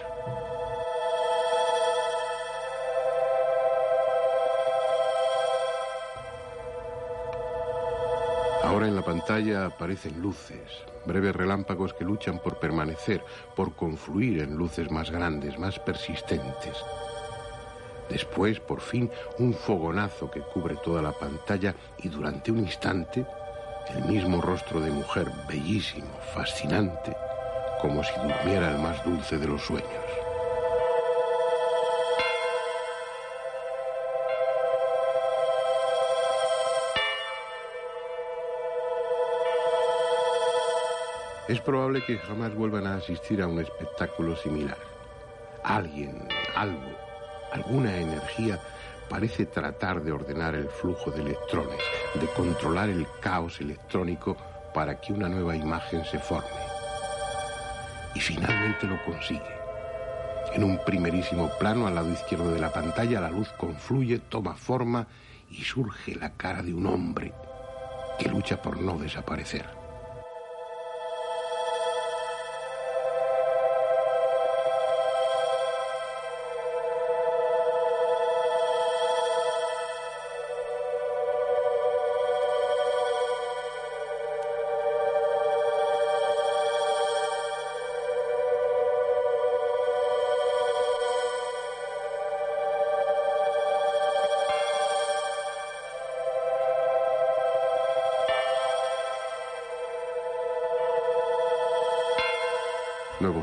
[8.62, 13.24] Ahora en la pantalla aparecen luces, breves relámpagos que luchan por permanecer,
[13.56, 16.84] por confluir en luces más grandes, más persistentes.
[18.08, 23.26] Después, por fin, un fogonazo que cubre toda la pantalla y durante un instante,
[23.94, 27.14] el mismo rostro de mujer, bellísimo, fascinante,
[27.80, 29.88] como si durmiera el más dulce de los sueños.
[41.48, 44.76] Es probable que jamás vuelvan a asistir a un espectáculo similar.
[45.64, 47.07] Alguien, algo,
[47.52, 48.58] alguna energía
[49.08, 51.80] parece tratar de ordenar el flujo de electrones,
[52.14, 54.36] de controlar el caos electrónico
[54.74, 56.48] para que una nueva imagen se forme.
[58.14, 59.58] Y finalmente lo consigue.
[60.54, 65.06] En un primerísimo plano al lado izquierdo de la pantalla la luz confluye, toma forma
[65.50, 67.32] y surge la cara de un hombre
[68.18, 69.77] que lucha por no desaparecer.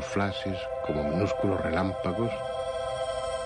[0.06, 2.30] Flashes como minúsculos relámpagos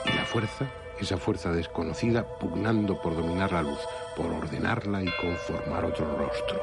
[0.04, 0.66] y la fuerza,
[1.00, 3.80] esa fuerza desconocida pugnando por dominar la luz,
[4.16, 6.61] por ordenarla y conformar otro rostro.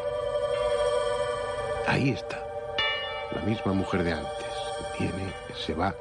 [1.88, 2.44] Ahí está,
[3.34, 4.54] la misma mujer de antes,
[5.00, 5.34] viene,
[5.66, 5.96] se va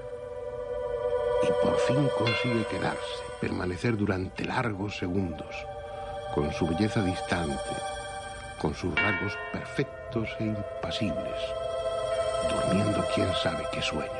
[1.42, 5.54] y por fin consigue quedarse, permanecer durante largos segundos,
[6.34, 7.72] con su belleza distante,
[8.60, 11.65] con sus rasgos perfectos e impasibles
[12.48, 14.10] durmiendo quién sabe qué sueño.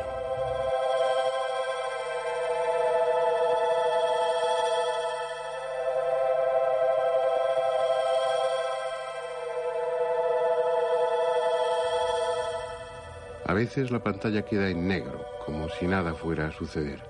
[13.47, 17.01] A veces la pantalla queda en negro, como si nada fuera a suceder.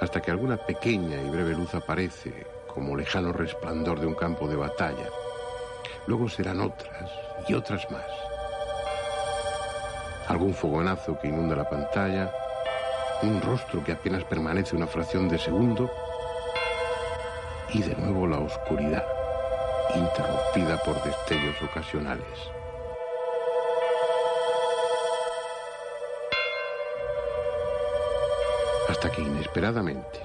[0.00, 4.56] Hasta que alguna pequeña y breve luz aparece, como lejano resplandor de un campo de
[4.56, 5.08] batalla.
[6.06, 7.10] Luego serán otras
[7.48, 8.31] y otras más
[10.28, 12.32] algún fogonazo que inunda la pantalla,
[13.22, 15.90] un rostro que apenas permanece una fracción de segundo
[17.72, 19.06] y de nuevo la oscuridad,
[19.94, 22.26] interrumpida por destellos ocasionales.
[28.88, 30.20] Hasta que inesperadamente,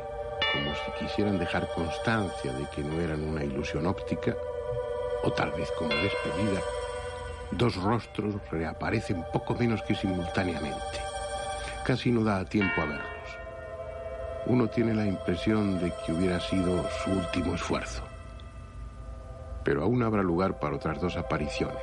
[0.51, 4.35] como si quisieran dejar constancia de que no eran una ilusión óptica,
[5.23, 6.61] o tal vez como despedida,
[7.51, 10.99] Dos rostros reaparecen poco menos que simultáneamente.
[11.85, 13.29] Casi no da tiempo a verlos.
[14.45, 18.03] Uno tiene la impresión de que hubiera sido su último esfuerzo.
[19.63, 21.77] Pero aún habrá lugar para otras dos apariciones.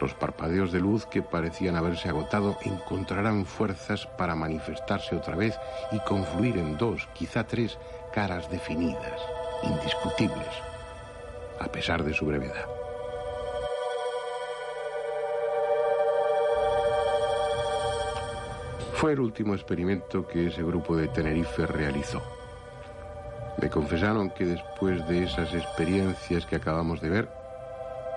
[0.00, 5.58] Los parpadeos de luz que parecían haberse agotado encontrarán fuerzas para manifestarse otra vez
[5.92, 7.78] y confluir en dos, quizá tres,
[8.12, 9.20] caras definidas,
[9.62, 10.48] indiscutibles,
[11.60, 12.73] a pesar de su brevedad.
[19.04, 22.22] Fue el último experimento que ese grupo de Tenerife realizó.
[23.60, 27.28] Me confesaron que después de esas experiencias que acabamos de ver,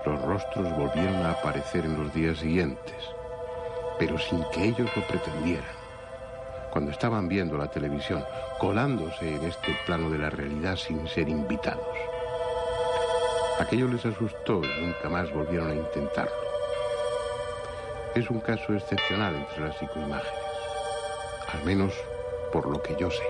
[0.06, 2.96] los rostros volvieron a aparecer en los días siguientes,
[3.98, 5.76] pero sin que ellos lo pretendieran.
[6.72, 8.24] Cuando estaban viendo la televisión,
[8.58, 11.84] colándose en este plano de la realidad sin ser invitados.
[13.60, 16.32] Aquello les asustó y nunca más volvieron a intentarlo.
[18.14, 20.47] Es un caso excepcional entre las psicoimágenes
[21.48, 21.92] al menos
[22.52, 23.22] por lo que yo sé.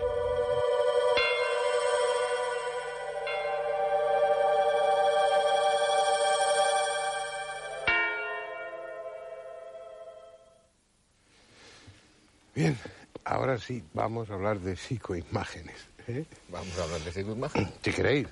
[12.54, 12.76] Bien,
[13.24, 15.76] ahora sí, vamos a hablar de psicoimágenes.
[16.08, 16.24] ¿Eh?
[16.48, 17.72] Vamos a hablar de psicoimágenes.
[17.80, 18.26] ¿Te queréis?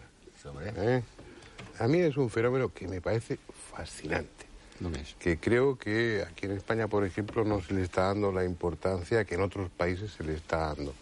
[0.76, 1.02] ¿Eh?
[1.78, 3.38] A mí es un fenómeno que me parece
[3.72, 4.46] fascinante.
[5.18, 9.24] Que creo que aquí en España, por ejemplo, no se le está dando la importancia
[9.24, 10.94] que en otros países se le está dando.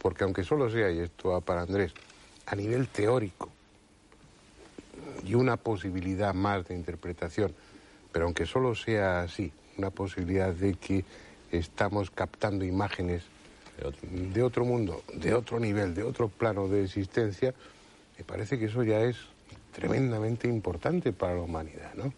[0.00, 1.92] Porque aunque solo sea, y esto va para Andrés,
[2.46, 3.50] a nivel teórico
[5.24, 7.54] y una posibilidad más de interpretación,
[8.12, 11.04] pero aunque solo sea así, una posibilidad de que
[11.50, 13.22] estamos captando imágenes
[13.78, 14.08] De otro.
[14.10, 17.54] de otro mundo, de otro nivel, de otro plano de existencia,
[18.18, 19.16] me parece que eso ya es
[19.72, 22.12] tremendamente importante para la humanidad, ¿no?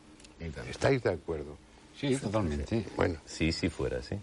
[0.69, 1.57] ¿Estáis de acuerdo?
[1.99, 2.85] Sí, totalmente.
[2.97, 4.15] Bueno, Sí, sí fuera, sí.
[4.15, 4.21] El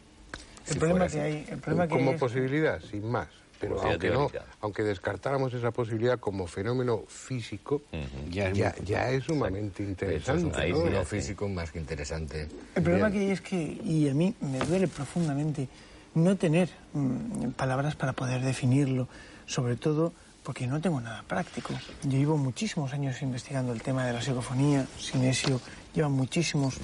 [0.74, 1.36] Si problema fuera que así.
[1.38, 3.28] hay, el problema que hay como es- posibilidad, sin más.
[3.60, 7.82] Pero aunque no, aunque descartáramos esa posibilidad como fenómeno físico,
[8.30, 11.06] Ya es ya, es sumamente hecho, es un interesante.
[11.06, 12.50] Físico más que interesante.
[12.76, 13.20] El problema Bien.
[13.22, 15.70] que hay es que, y a mí me duele profundamente,
[16.16, 19.08] no tener mm, palabras para poder definirlo,
[19.46, 20.12] sobre todo
[20.44, 21.74] porque no tengo nada práctico.
[22.04, 25.60] Yo llevo muchísimos años investigando el tema de la psicofonía, Sinesio
[25.94, 26.76] lleva muchísimos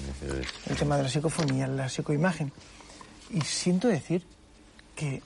[0.68, 2.52] el tema de la psicofonía, la psicoimagen.
[3.30, 4.22] Y siento decir
[4.96, 5.22] que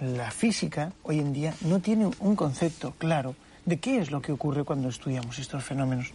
[0.00, 3.34] la física hoy en día no tiene un concepto claro
[3.64, 6.12] de qué es lo que ocurre cuando estudiamos estos fenómenos.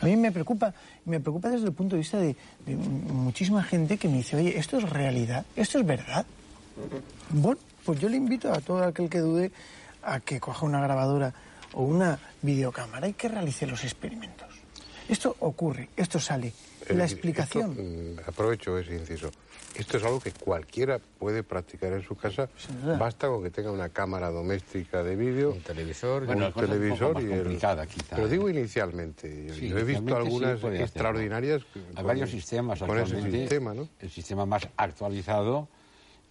[0.00, 3.98] A mí me preocupa, me preocupa desde el punto de vista de, de muchísima gente
[3.98, 5.44] que me dice, oye, ¿esto es realidad?
[5.56, 6.26] ¿Esto es verdad?
[7.30, 9.52] Bueno, pues yo le invito a todo aquel que dude
[10.02, 11.32] a que coja una grabadora
[11.74, 14.48] o una videocámara y que realice los experimentos.
[15.08, 16.52] Esto ocurre, esto sale.
[16.82, 17.70] Es La decir, explicación.
[17.72, 19.30] esto, mm, aprovecho ese inciso.
[19.74, 22.48] Esto es algo que cualquiera puede practicar en su casa.
[22.98, 26.26] Basta con que tenga una cámara doméstica de vídeo, Un televisor.
[26.26, 27.38] Bueno, un un televisor más y el...
[27.42, 28.30] complicada, quizá, Pero ¿eh?
[28.30, 29.46] digo inicialmente.
[29.46, 31.62] Yo, Sí, yo he visto sí algunas extraordinarias.
[31.74, 33.38] Hay con- varios sistemas con ese actualmente.
[33.40, 33.88] sistema, ¿no?
[34.00, 35.68] El sistema más actualizado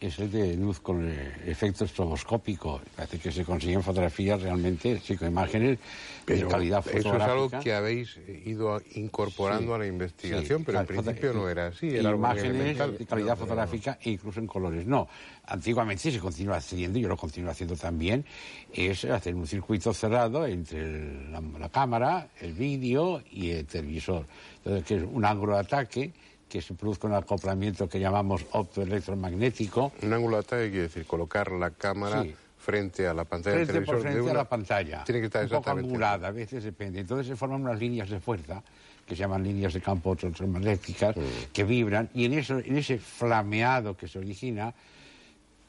[0.08, 2.82] es el de luz con eh, efecto estroboscópico.
[2.96, 5.80] Parece que se consiguen fotografías realmente, psicoimágenes de
[6.26, 7.32] Pero calidad eso es fotográfica.
[7.34, 10.64] algo que habéis ido incorporando Sí, a la investigación, sí.
[10.66, 11.90] pero en principio no era así.
[11.96, 14.88] Era Imágenes de calidad fotográfica e incluso en colores.
[14.88, 15.08] No,
[15.46, 18.26] antiguamente se continúa haciendo, yo lo continúo haciendo también,
[18.74, 24.26] es hacer un circuito cerrado entre el- la, la cámara, el vídeo y el televisor.
[24.58, 26.12] Entonces, que es un ángulo de ataque
[26.52, 31.50] que se produzca un acoplamiento que llamamos optoelectromagnético, Un ángulo de ataque quiere decir colocar
[31.54, 32.36] la cámara Sí.
[32.58, 34.12] frente a la pantalla del frente por televisor.
[34.12, 35.04] de frente a la pantalla.
[35.06, 35.88] Tiene que estar un poco exactamente.
[35.90, 37.00] angulada, a veces depende.
[37.00, 38.62] Entonces se forman unas líneas de fuerza
[39.08, 41.22] que se llaman líneas de campo electromagnéticas Mm.
[41.54, 44.74] que vibran y en eso, en ese flameado que se origina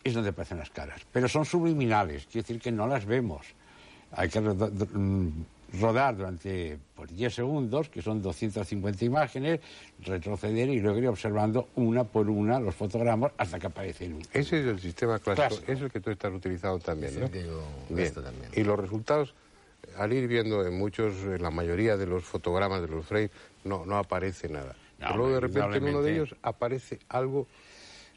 [0.02, 1.00] es donde aparecen las caras.
[1.12, 3.46] Pero son subliminales, quiere decir que no las vemos.
[4.10, 5.44] Hay que mm,
[5.80, 9.60] rodar durante pues, 10 segundos, que son 250 imágenes,
[10.00, 14.22] retroceder y luego ir observando una por una los fotogramas hasta que aparecen un.
[14.32, 15.72] Ese es el sistema clásico, Clásico.
[15.72, 17.26] es el que tú estás utilizando también, Es ¿no?
[17.26, 18.12] el que yo Bien.
[18.14, 18.50] también.
[18.54, 19.34] Y los resultados,
[19.96, 23.30] al ir viendo en muchos, en la mayoría de los fotogramas de los frames,
[23.64, 24.76] no, no aparece nada.
[24.98, 27.46] No, Pero luego de repente en uno de ellos aparece algo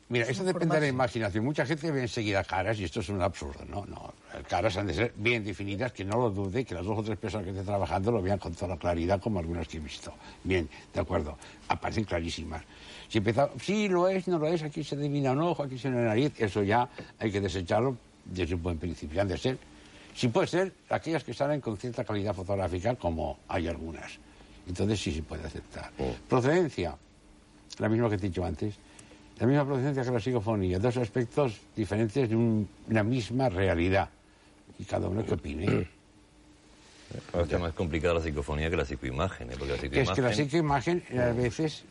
[0.08, 1.44] Mira, eso depende de la imaginación.
[1.44, 3.66] Mucha gente ve enseguida caras y esto es un absurdo.
[3.66, 4.14] No, no.
[4.48, 7.18] Caras han de ser bien definidas, que no lo dude, que las dos o tres
[7.18, 10.14] personas que estén trabajando lo vean con toda claridad, como algunas que he visto.
[10.44, 11.38] Bien, de acuerdo.
[11.70, 12.62] Aparecen clarísimas.
[13.10, 15.90] Si empieza, sí, lo es, no lo es, aquí se adivina un ojo, aquí se
[15.90, 16.88] ve una nariz, eso ya
[17.18, 19.20] hay que desecharlo desde un buen principio.
[19.22, 19.58] Han de ser,
[20.14, 24.20] si puede ser, aquellas que salen con cierta calidad fotográfica, como hay algunas.
[24.68, 25.90] Entonces sí se puede aceptar.
[26.30, 26.96] Procedencia,
[27.80, 28.76] la misma que te he dicho antes.
[29.40, 34.10] La misma procedencia que la psicofonía, dos aspectos diferentes de un- una misma realidad.
[34.80, 35.88] Y cada uno que opine.
[37.34, 39.56] Ahora está más complicada la psicofonía que la psicoimagen, ¿eh?
[39.58, 39.82] porque la es
[40.12, 41.02] que la psicoimagen...
[41.02, 41.84] psicoimagen a veces,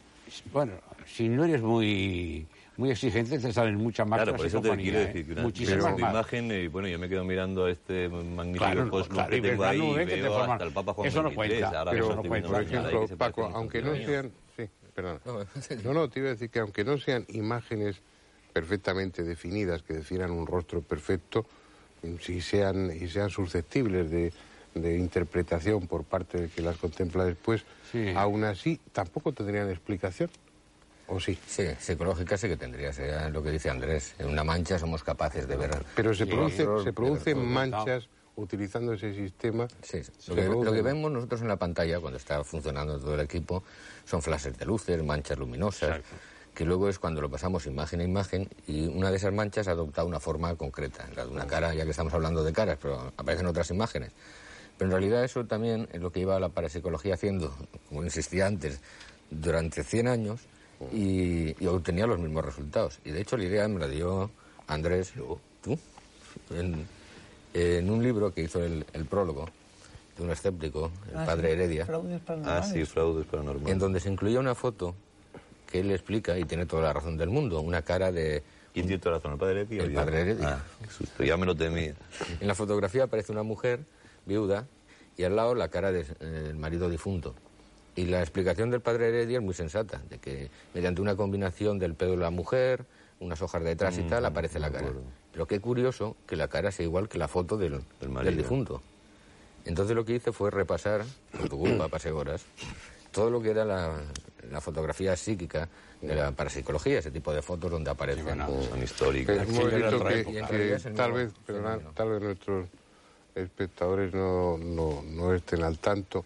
[0.52, 0.72] bueno,
[1.06, 4.62] si no eres muy muy exigente, te salen muchas más Claro, por la eso te
[4.62, 5.06] psicofonía, quiero ¿eh?
[5.06, 6.10] decir que una Muchísimas más.
[6.10, 9.78] imagen, y bueno, yo me quedo mirando a este magnífico Claro, claro, que tengo ahí
[9.80, 12.22] y te veo forman- hasta el Papa Juan Eso no XXIII, cuenta, ahora Pero, mismo
[12.22, 12.48] no cuenta.
[12.48, 14.32] por ejemplo, Paco, aunque no sean...
[14.94, 15.20] Perdona.
[15.82, 17.96] No, No, te iba a decir que aunque no sean imágenes
[18.52, 21.44] perfectamente definidas, que definan un rostro perfecto,
[22.20, 24.32] si sean, y sean susceptibles de,
[24.74, 28.12] de interpretación por parte del que las contempla después, Sí.
[28.16, 30.30] aún así tampoco tendrían explicación.
[31.06, 31.38] ¿O sí?
[31.46, 34.14] Sí, psicológica sí que tendría, sería lo que dice Andrés.
[34.18, 35.84] En una mancha somos capaces de ver.
[35.94, 39.68] Pero se, produce, se producen manchas utilizando ese sistema.
[39.82, 43.14] Sí, lo que, lo producen- que vemos nosotros en la pantalla cuando está funcionando todo
[43.14, 43.62] el equipo
[44.04, 46.00] son flashes de luces, manchas luminosas,
[46.54, 50.04] que luego es cuando lo pasamos imagen a imagen y una de esas manchas adopta
[50.04, 53.46] una forma concreta, la de una cara, ya que estamos hablando de caras, pero aparecen
[53.46, 54.12] otras imágenes.
[54.78, 57.54] Pero en realidad eso también es lo que iba la parapsicología haciendo,
[57.88, 58.80] como insistía antes,
[59.30, 60.40] durante 100 años
[60.92, 62.98] y, y obtenía los mismos resultados.
[63.04, 64.30] Y de hecho la idea me la dio
[64.66, 65.12] Andrés,
[65.62, 65.78] tú,
[66.50, 66.86] en,
[67.54, 69.48] en un libro que hizo el, el prólogo
[70.18, 72.72] de un escéptico, el Ah, padre sí, Heredia, fraudes Ah, paranormales.
[72.72, 73.70] sí, fraudes paranormales.
[73.72, 74.94] en donde se incluía una foto
[75.70, 78.42] que él explica, y tiene toda la razón del mundo, una cara de...
[78.72, 79.32] ¿Quién tiene toda la razón?
[79.32, 79.96] ¿El padre Heredia o El yo?
[80.00, 80.48] padre Heredia.
[80.56, 81.94] Ah, qué susto, ya me lo temía.
[82.40, 83.80] En la fotografía aparece una mujer
[84.26, 84.66] viuda
[85.16, 87.34] y al lado la cara del marido difunto.
[87.96, 91.94] Y la explicación del padre Heredia es muy sensata, de que mediante una combinación del
[91.94, 92.84] pelo de la mujer,
[93.20, 94.88] unas hojas detrás y Mm, tal, aparece la cara.
[95.34, 98.30] Pero qué curioso que la cara sea igual que la foto del, Del marido.
[98.30, 98.80] del difunto.
[99.66, 101.04] Entonces lo que hice fue repasar,
[101.36, 102.42] por tu culpa, pasé horas,
[103.10, 104.00] todo lo que era la,
[104.50, 105.68] la fotografía psíquica
[106.00, 108.38] de la parapsicología, ese tipo de fotos donde aparecen.
[108.38, 109.36] Son históricas.
[109.38, 110.32] Pero Sí, hemos era dicho otra que, época.
[110.32, 112.68] que En realidad es el tal vez, perdona, tal vez nuestros
[113.34, 116.24] espectadores no, no, no estén al tanto.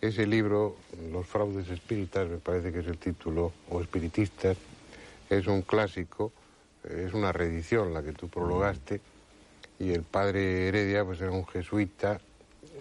[0.00, 0.76] Ese libro,
[1.12, 4.56] Los fraudes espíritas, me parece que es el título, o espiritistas,
[5.30, 6.32] es un clásico,
[6.84, 9.00] es una reedición la que tú prologaste,
[9.78, 12.20] y el padre Heredia pues era un jesuita,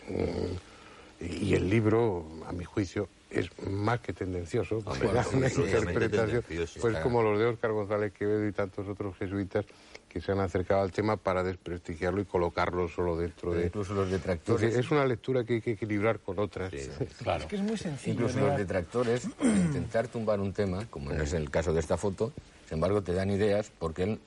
[0.08, 5.48] mm, y el libro, a mi juicio, es más que tendencioso, porque Hombre, da una
[5.48, 6.80] interpretación, tendencioso.
[6.82, 9.66] pues como los de Óscar González Quevedo y tantos otros jesuitas
[10.08, 13.68] que se han acercado al tema para desprestigiarlo y colocarlo solo dentro de...
[13.68, 14.76] Incluso los Entonces, detractores.
[14.76, 16.74] es una lectura que hay que equilibrar con otras.
[17.22, 17.44] Claro.
[17.44, 18.14] Es que es muy sencillo.
[18.14, 18.50] Incluso ¿verdad?
[18.50, 22.34] los detractores, al intentar tumbar un tema, como es el caso de esta foto,
[22.70, 24.20] sin embargo te dan ideas porque él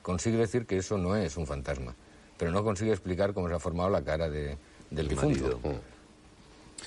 [0.00, 1.94] consigue decir que eso no es un fantasma,
[2.38, 4.56] pero no consigue explicar cómo se ha formado la cara de-
[4.90, 5.28] del difunto.
[5.60, 5.60] marido.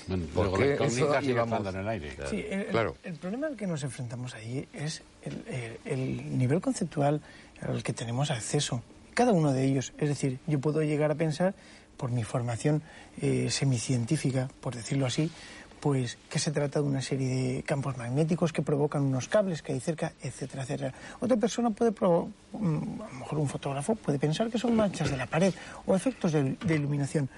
[0.08, 2.16] Bueno, ¿Por luego qué la incógnita eso sigue llevamos- estando en el aire.
[2.28, 2.96] Sí, el, el- Claro.
[3.04, 7.22] el problema al que nos enfrentamos ahí es el, el- el nivel conceptual
[7.62, 8.82] al que tenemos acceso.
[9.14, 9.92] Cada uno de ellos.
[9.98, 11.54] Es decir, yo puedo llegar a pensar,
[11.96, 12.82] por mi formación
[13.22, 15.30] eh, semicientífica, por decirlo así,
[15.80, 19.72] pues que se trata de una serie de campos magnéticos que provocan unos cables que
[19.72, 20.94] hay cerca, etcétera, etcétera.
[21.20, 25.16] Otra persona puede, mm, a lo mejor un fotógrafo puede pensar que son manchas de
[25.16, 25.52] la pared
[25.86, 27.28] o efectos de- iluminación.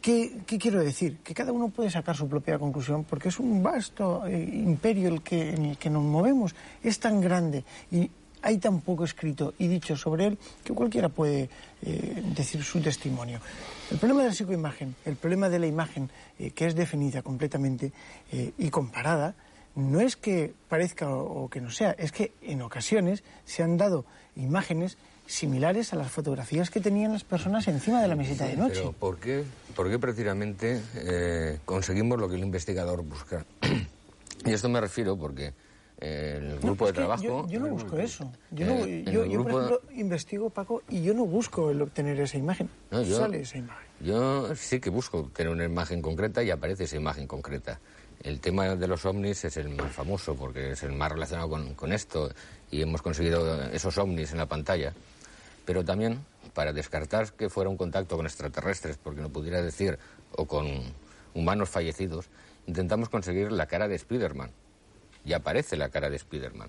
[0.00, 1.18] ¿Qué, qué quiero decir?
[1.24, 5.22] Que cada uno puede sacar su propia conclusión porque es un vasto eh, imperio el
[5.22, 6.54] que, en el que nos movemos.
[6.82, 8.10] Es tan grande y
[8.44, 11.48] hay tan poco escrito y dicho sobre él que cualquiera puede
[11.82, 13.40] eh, decir su testimonio.
[13.90, 17.90] El problema de la psicoimagen, el problema de la imagen eh, que es definida completamente
[18.30, 19.34] eh, y comparada,
[19.76, 24.04] no es que parezca o, que no sea, es que en ocasiones se han dado
[24.36, 28.74] imágenes similares a las fotografías que tenían las personas encima de la mesita de noche.
[28.76, 29.42] Pero ¿por qué,
[29.74, 33.44] por qué precisamente eh, conseguimos lo que el investigador busca?
[34.44, 35.54] y esto me refiero porque
[36.00, 37.22] el grupo de trabajo...
[37.22, 38.30] Yo, yo no busco eso.
[38.50, 39.14] Yo, no- Eh, por
[39.50, 42.68] ejemplo, investigo, Paco, y yo no busco el obtener esa imagen.
[42.90, 43.84] No, yo- Sale esa imagen.
[44.00, 47.78] Yo sí que busco tener una imagen concreta y aparece esa imagen concreta.
[48.22, 51.74] El tema de los ovnis es el más famoso porque es el más relacionado con,
[51.74, 52.30] con esto
[52.70, 54.92] y hemos conseguido esos ovnis en la pantalla.
[55.64, 56.18] Pero también
[56.54, 59.98] para descartar que fuera un contacto con extraterrestres, porque no pudiera decir,
[60.36, 60.66] o con
[61.34, 62.28] humanos fallecidos,
[62.66, 64.50] intentamos conseguir la cara de Spiderman.
[65.24, 66.68] Y aparece la cara de Spiderman.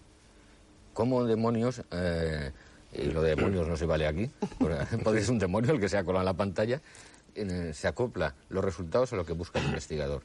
[0.94, 2.52] ¿Cómo demonios, eh,
[2.94, 4.30] y lo de demonios no se vale aquí,
[5.04, 6.82] porque ser un demonio el que se ha colado en la pantalla,
[7.36, 10.24] eh, se acopla los resultados a lo que busca el investigador?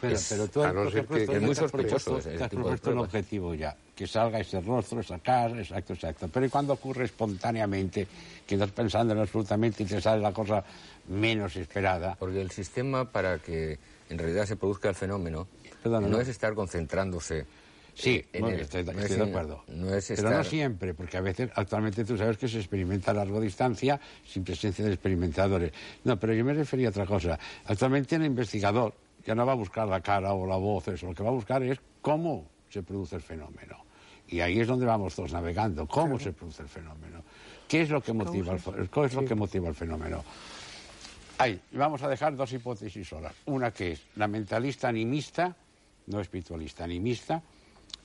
[0.00, 1.58] Pero, Es- pero tú a has- no por ser ejemplo, que- tú es muy has
[1.58, 5.56] sospechoso propuesto- has tipo de propuesto un objetivo ya, que salga ese rostro, esa cara,
[5.60, 6.28] exacto, exacto.
[6.28, 8.08] Pero ¿y cuando ocurre espontáneamente,
[8.44, 10.64] que estás pensando en absolutamente y te sale la cosa
[11.08, 12.16] menos esperada?
[12.18, 13.78] Porque el sistema para que
[14.10, 15.46] en realidad se produzca el fenómeno
[15.84, 16.20] Perdona, no no.
[16.22, 17.46] es estar concentrándose.
[17.94, 19.64] Sí, en bueno, el- estoy, no estoy es de en- acuerdo.
[19.68, 20.32] No es Pero estar...
[20.38, 24.42] no siempre, porque a veces, actualmente tú sabes que se experimenta a largo distancia sin
[24.42, 25.72] presencia de experimentadores.
[26.02, 27.38] No, pero yo me refería a otra cosa.
[27.66, 31.06] Actualmente el investigador ya no va a buscar la cara o la voz, eso.
[31.06, 33.76] Lo que va a buscar es cómo se produce el fenómeno.
[34.26, 35.86] Y ahí es donde vamos todos navegando.
[35.86, 37.22] ¿Cómo se produce el fenómeno?
[37.68, 40.24] ¿Qué es lo que motiva el, qué es lo que motiva el fenómeno?
[41.38, 43.34] Hay, vamos a dejar dos hipótesis solas.
[43.46, 45.54] Una que es la mentalista animista,
[46.06, 47.42] no espiritualista, animista,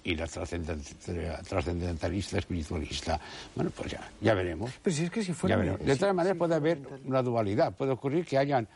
[0.03, 3.19] y la trascendent- trascendentalista espiritualista.
[3.55, 4.71] Bueno, pues ya, ya veremos.
[4.81, 5.57] Pero si es que si fuera...
[5.57, 7.73] De todas maneras puede haber una dualidad.
[7.75, 8.67] Puede ocurrir que hayan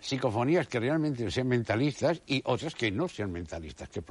[0.00, 4.02] psicofonías que realmente sean mentalistas y otras que no sean mentalistas, que,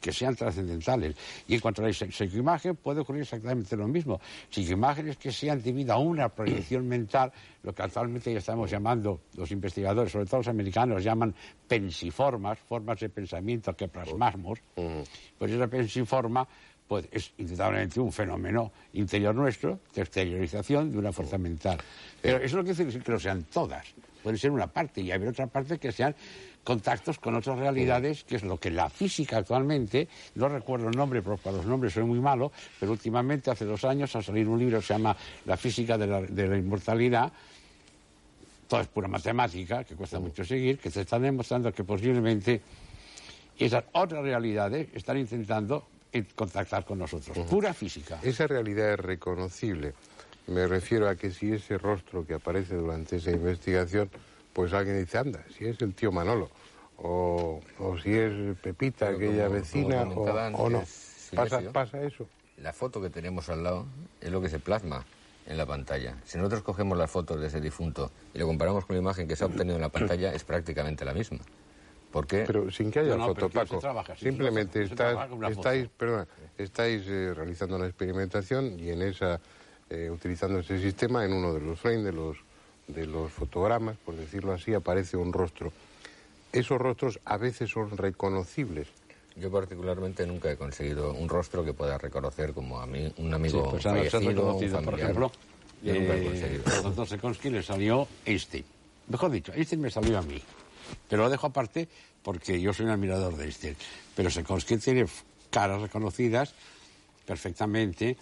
[0.00, 1.16] que sean trascendentales.
[1.48, 4.20] Y en cuanto a la psi- psicoimagen, puede ocurrir exactamente lo mismo.
[4.50, 7.32] Psicoimágenes que sean debido a una proyección mental,
[7.62, 11.34] lo que actualmente ya estamos llamando, los investigadores, sobre todo los americanos, llaman
[11.66, 14.58] pensiformas, formas de pensamiento que plasmamos.
[15.38, 16.46] Pues esa pensiforma
[16.88, 21.78] pues es indudablemente un fenómeno interior nuestro de exteriorización de una fuerza mental.
[22.22, 23.84] Pero eso no quiere decir que lo sean todas.
[24.22, 26.14] puede ser una parte y haber otra parte que sean
[26.66, 31.22] contactos con otras realidades, que es lo que la física actualmente, no recuerdo el nombre,
[31.22, 32.50] porque para los nombres soy muy malo,
[32.80, 36.08] pero últimamente, hace dos años, ha salido un libro que se llama La física de
[36.08, 37.32] la, de la inmortalidad,
[38.66, 42.60] todo es pura matemática, que cuesta mucho seguir, que se están demostrando que posiblemente
[43.56, 45.86] esas otras realidades están intentando
[46.34, 47.38] contactar con nosotros.
[47.46, 48.18] Pura física.
[48.24, 49.94] Esa realidad es reconocible.
[50.48, 54.10] Me refiero a que si ese rostro que aparece durante esa investigación,
[54.56, 56.48] pues alguien dice, anda, si es el tío Manolo,
[56.96, 60.82] o, o si es Pepita, aquella vecina, o, no.
[61.34, 62.26] ¿Pasa, ¿Pasa eso?
[62.56, 63.84] La foto que tenemos al lado
[64.18, 65.04] es lo que se plasma
[65.46, 66.16] en la pantalla.
[66.24, 69.36] Si nosotros cogemos las fotos de ese difunto y lo comparamos con la imagen que
[69.36, 71.40] se ha obtenido en la pantalla, es prácticamente la misma.
[72.10, 72.44] Porque...
[72.46, 73.78] Pero sin que haya foto, Paco.
[74.16, 76.26] Simplemente estáis, perdona,
[76.56, 79.38] estáis eh, realizando una experimentación y en esa,
[79.90, 82.38] eh, utilizando ese sistema, en uno de los frames de los,
[82.88, 85.72] de los fotogramas, por decirlo así, aparece un rostro.
[86.52, 88.88] Esos rostros a veces son reconocibles.
[89.36, 93.64] Yo particularmente nunca he conseguido un rostro que pueda reconocer como a mí un amigo
[93.64, 94.84] sí, pues fallecido, un familiar.
[94.84, 95.32] Por ejemplo,
[95.82, 96.62] yo nunca he conseguido.
[96.74, 98.64] Al doctor Sekonsky le salió Einstein.
[99.08, 100.40] Mejor dicho, Einstein me salió a mí.
[101.08, 101.88] Pero lo dejo aparte
[102.22, 103.76] porque yo soy un admirador de Einstein.
[104.14, 105.06] Pero Sekonsky tiene
[105.50, 106.54] caras reconocidas
[107.26, 108.16] perfectamente,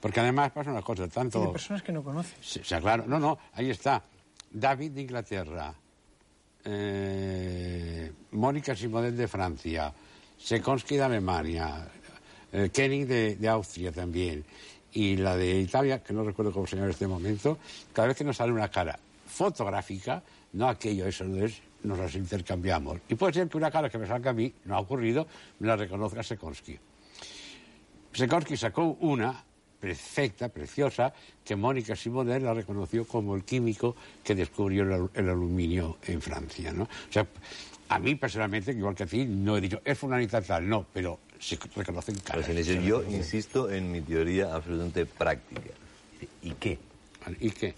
[0.00, 1.40] porque además pasa una cosa, tanto...
[1.40, 2.56] De personas que no conoces.
[2.56, 4.02] O sea, claro, no, no, ahí está.
[4.50, 5.74] David de Inglaterra,
[6.64, 9.92] eh, Mónica Simonet de Francia,
[10.38, 11.88] Sekonsky de Alemania,
[12.52, 14.44] eh, de, Austria también,
[14.92, 17.58] y la de Italia, que no recuerdo cómo se llama en este momento,
[17.92, 20.22] cada vez que nos sale una cara fotográfica,
[20.52, 22.98] no aquello, eso no es, nos las intercambiamos.
[23.08, 25.26] Y puede ser que una cara que me salga a mí, no ha ocurrido,
[25.58, 26.78] me la reconozca Sekonsky.
[28.12, 29.44] Sekonsky sacó una
[29.80, 31.12] perfecta, preciosa,
[31.44, 36.72] que Mónica Simonet la reconoció como el químico que descubrió el, aluminio en Francia.
[36.72, 36.84] ¿no?
[36.84, 37.26] O sea,
[37.88, 41.20] a mí personalmente, igual que a ti, no he dicho, es fulanita tal, no, pero
[41.38, 42.46] se reconocen caras.
[42.46, 45.70] Pues yo insisto en mi teoría absolutamente práctica.
[46.42, 46.78] ¿Y qué?
[47.40, 47.74] ¿Y qué?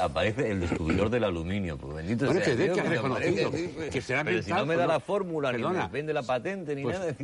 [0.00, 2.54] aparece el descubridor del aluminio, pues bendito bueno, sea.
[2.54, 3.50] Que, que, que, reconocido,
[3.90, 6.82] que será Pero si no me da la fórmula, ni me vende la patente, ni
[6.82, 7.16] pues, nada.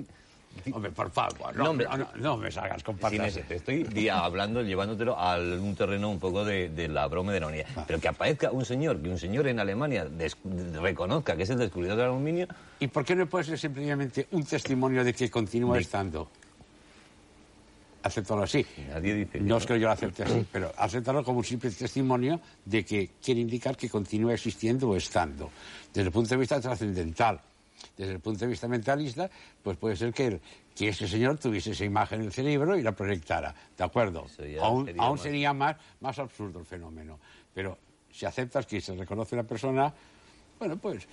[0.72, 3.34] Hombre, por favor, no, no, no, no me salgas con patas.
[3.34, 7.46] te estoy hablando, llevándotelo a un terreno un poco de, de la broma de la
[7.46, 7.66] unidad.
[7.76, 7.84] Ah.
[7.86, 10.08] Pero que aparezca un señor, que un señor en Alemania
[10.80, 12.46] reconozca que es el descubridor del aluminio.
[12.80, 16.28] ¿Y por qué no puede ser simplemente un testimonio de que continúa estando?
[18.02, 18.64] Aceptarlo así.
[18.88, 22.40] Nadie dice no es que yo lo acepte así, pero aceptarlo como un simple testimonio
[22.64, 25.50] de que quiere indicar que continúa existiendo o estando,
[25.92, 27.40] desde el punto de vista trascendental
[27.96, 29.30] desde el punto de vista mentalista,
[29.62, 30.40] pues puede ser que,
[30.74, 34.20] que ese señor tuviese esa imagen en el cerebro y la proyectara, ¿de acuerdo?
[34.20, 35.20] Aún, sería, aún más...
[35.20, 37.18] sería más, más absurdo el fenómeno.
[37.54, 37.78] Pero
[38.12, 39.92] si aceptas que se reconoce la persona,
[40.58, 41.06] bueno, pues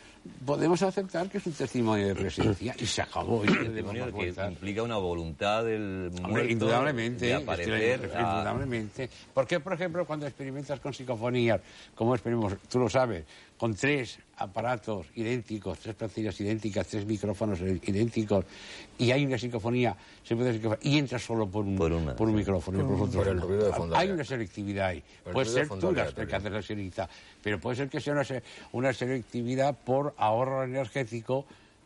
[0.44, 3.44] podemos aceptar que es un testimonio de presencia y se acabó.
[3.44, 9.10] Y testimonio que implica una voluntad del muerto indudablemente, de aparecer indudablemente.
[9.34, 11.62] Porque, por ejemplo, cuando experimentas con psicofonías,
[11.94, 13.26] como experimentamos, tú lo sabes,
[13.58, 18.46] con tres aparatos idénticos, tres plantillas idénticas, tres micrófonos idénticos,
[18.98, 22.86] y hay una psicofonía, se puede y entra solo por un, por, un micrófono.
[22.86, 23.96] Por, por el ruido de fondo.
[23.96, 25.04] Hay una selectividad ahí.
[25.32, 27.10] Puede ser tú las que haces la selectividad,
[27.42, 28.26] pero puede ser que sea una,
[28.74, 31.46] una selectividad por ahorro energético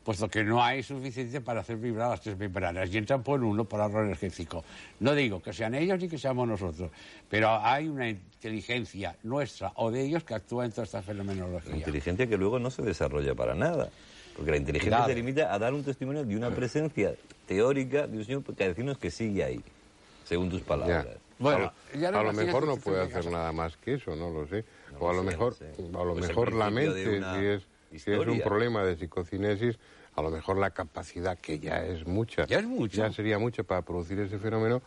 [0.10, 3.66] puesto que no hay suficiente para hacer vibrar las tres membranas y entran por uno
[3.66, 4.64] por ahorro energético.
[5.01, 6.89] No digo que sean ellos ni que seamos nosotros,
[7.30, 11.76] pero hay una inteligencia nuestra o de ellos que actúa en toda esta fenomenología.
[11.76, 13.91] inteligencia que luego no se desarrolla para nada.
[14.36, 17.14] Porque la inteligencia se limita a dar un testimonio de una presencia
[17.45, 19.62] teórica de un señor que decirnos que sigue ahí,
[20.24, 21.05] según tus palabras.
[21.38, 24.66] Bueno, a lo, mejor no puede hacer nada más que eso, no lo sé.
[25.00, 27.62] o a lo mejor, a lo pues mejor la mente,
[27.92, 29.78] si es un problema de psicocinesis,
[30.20, 33.08] a lo mejor la capacidad, que ya es mucha, ya, es mucha.
[33.08, 34.82] ya sería mucha para producir ese fenómeno,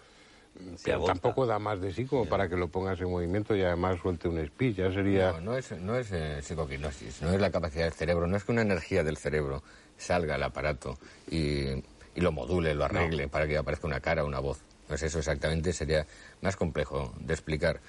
[0.84, 3.98] pero tampoco da más de sí como para que lo pongas en movimiento y además
[4.00, 5.32] suelte un speech, ya sería...
[5.32, 8.44] No, no es, no es eh, psicoquinosis, no es la capacidad del cerebro, no es
[8.44, 9.62] que una energía del cerebro
[9.96, 10.98] salga al aparato
[11.30, 11.68] y,
[12.14, 14.60] y lo module, lo arregle para que aparezca una cara una voz.
[14.88, 16.06] Pues eso exactamente sería
[16.42, 17.80] más complejo de explicar.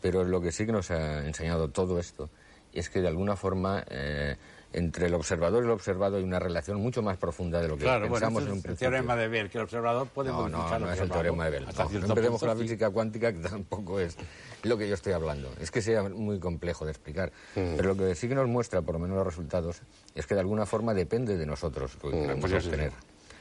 [0.00, 2.30] Pero lo que sí que nos ha enseñado todo esto
[2.72, 3.84] es que de alguma forma...
[3.90, 4.36] Eh,
[4.72, 7.84] entre el observador y el observado hay una relación mucho más profunda de lo que
[7.84, 10.78] claro, pensamos bueno, en un el teorema de Bell, que el observador puede no, no,
[10.78, 11.66] no, es el teorema de Bell.
[11.66, 14.16] No, empecemos con la física cuántica, que tampoco es
[14.62, 15.50] lo que yo estoy hablando.
[15.60, 17.32] Es que sea muy complejo de explicar.
[17.54, 17.76] Mm.
[17.76, 19.82] Pero lo que sí que nos muestra, por lo menos los resultados,
[20.14, 22.92] es que de alguna forma depende de nosotros lo que mm, queremos pues obtener.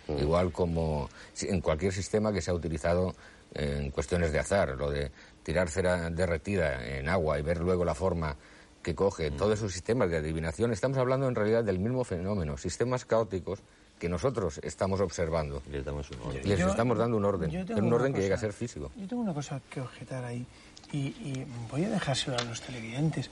[0.07, 0.19] Mm.
[0.19, 1.09] Igual como
[1.41, 3.15] en cualquier sistema que se ha utilizado
[3.53, 5.11] en cuestiones de azar, lo de
[5.43, 8.35] tirar cera derretida en agua y ver luego la forma
[8.81, 13.05] que coge todos esos sistemas de adivinación, estamos hablando en realidad del mismo fenómeno, sistemas
[13.05, 13.59] caóticos
[13.99, 15.61] que nosotros estamos observando.
[15.71, 16.41] Les damos un orden.
[16.49, 18.47] Les Yo- estamos dando un orden, yo tengo un una orden que llega a cosa-
[18.47, 18.91] ser físico.
[18.97, 20.45] Yo tengo una cosa que objetar ahí
[20.91, 23.29] y, y voy a dejárselo a los televidentes.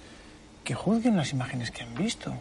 [0.64, 2.32] Que juzguen las imágenes que han visto.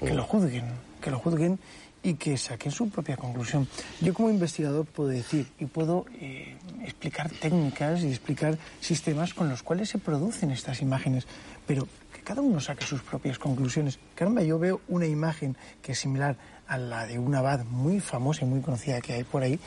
[0.00, 0.64] Que lo juzguen,
[1.02, 1.58] que lo juzguen
[2.02, 3.68] y que saquen su propia conclusión.
[4.00, 9.62] Yo como investigador puedo decir y puedo eh, explicar técnicas y explicar sistemas con los
[9.64, 11.26] cuales se producen estas imágenes,
[11.66, 11.86] pero
[12.28, 13.98] cada uno saque sus propias conclusiones.
[14.14, 16.36] Caramba, yo veo una imagen que es similar
[16.66, 19.58] a la de una abad muy famosa y muy conocida que hay por ahí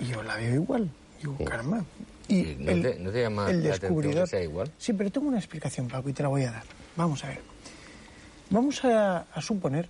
[0.00, 0.88] y yo la veo igual.
[1.20, 1.84] Digo, caramba.
[2.26, 4.26] Y ¿Y no te- no te llama el descubridor.
[4.26, 4.72] sea igual?
[4.78, 6.62] Sí, pero tengo una explicación, Paco, y te la voy a dar.
[6.96, 7.40] Vamos a ver.
[8.48, 9.86] Vamos a, a suponer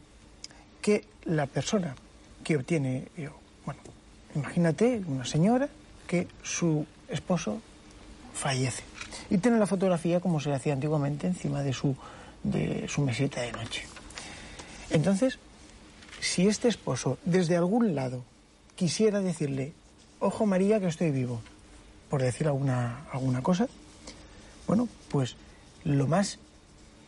[0.83, 1.95] que la persona
[2.43, 3.31] que obtiene, eh,
[3.65, 3.81] bueno,
[4.35, 5.69] imagínate una señora
[6.09, 7.61] que su esposo
[8.35, 8.83] fallece
[9.31, 11.97] y tiene la fotografía como se hacía antiguamente encima de su,
[12.43, 13.85] de su mesita de noche.
[14.91, 15.39] Entonces,
[16.21, 18.25] si este esposo desde algún lado
[18.77, 19.73] quisiera decirle,
[20.19, 21.41] ojo María que estoy vivo,
[22.09, 23.69] por decir alguna, alguna cosa,
[24.67, 25.37] bueno, pues
[25.85, 26.39] lo más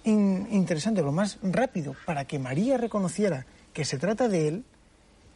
[0.05, 4.65] in- interesante, lo más rápido para que María reconociera que se trata de él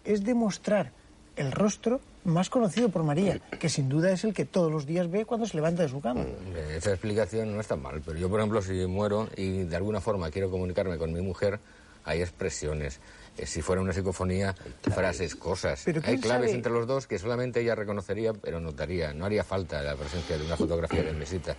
[0.04, 0.92] es demostrar
[1.36, 5.10] el rostro más conocido por María, que sin duda es el que todos los días
[5.10, 6.22] ve cuando se levanta de su cama.
[6.22, 10.00] Eh, Esa explicación no está mal, pero yo, por ejemplo, si muero y de alguna
[10.00, 11.58] forma quiero comunicarme con mi mujer,
[12.04, 13.00] hay expresiones.
[13.38, 14.54] Eh, Si fuera una psicofonía,
[14.94, 15.82] frases, cosas.
[15.84, 16.56] Pero Hay ¿quién claves sabe?
[16.56, 19.12] entre los dos que solamente ella reconocería, pero notaría.
[19.12, 21.54] No haría falta la presencia de una fotografía de mesita.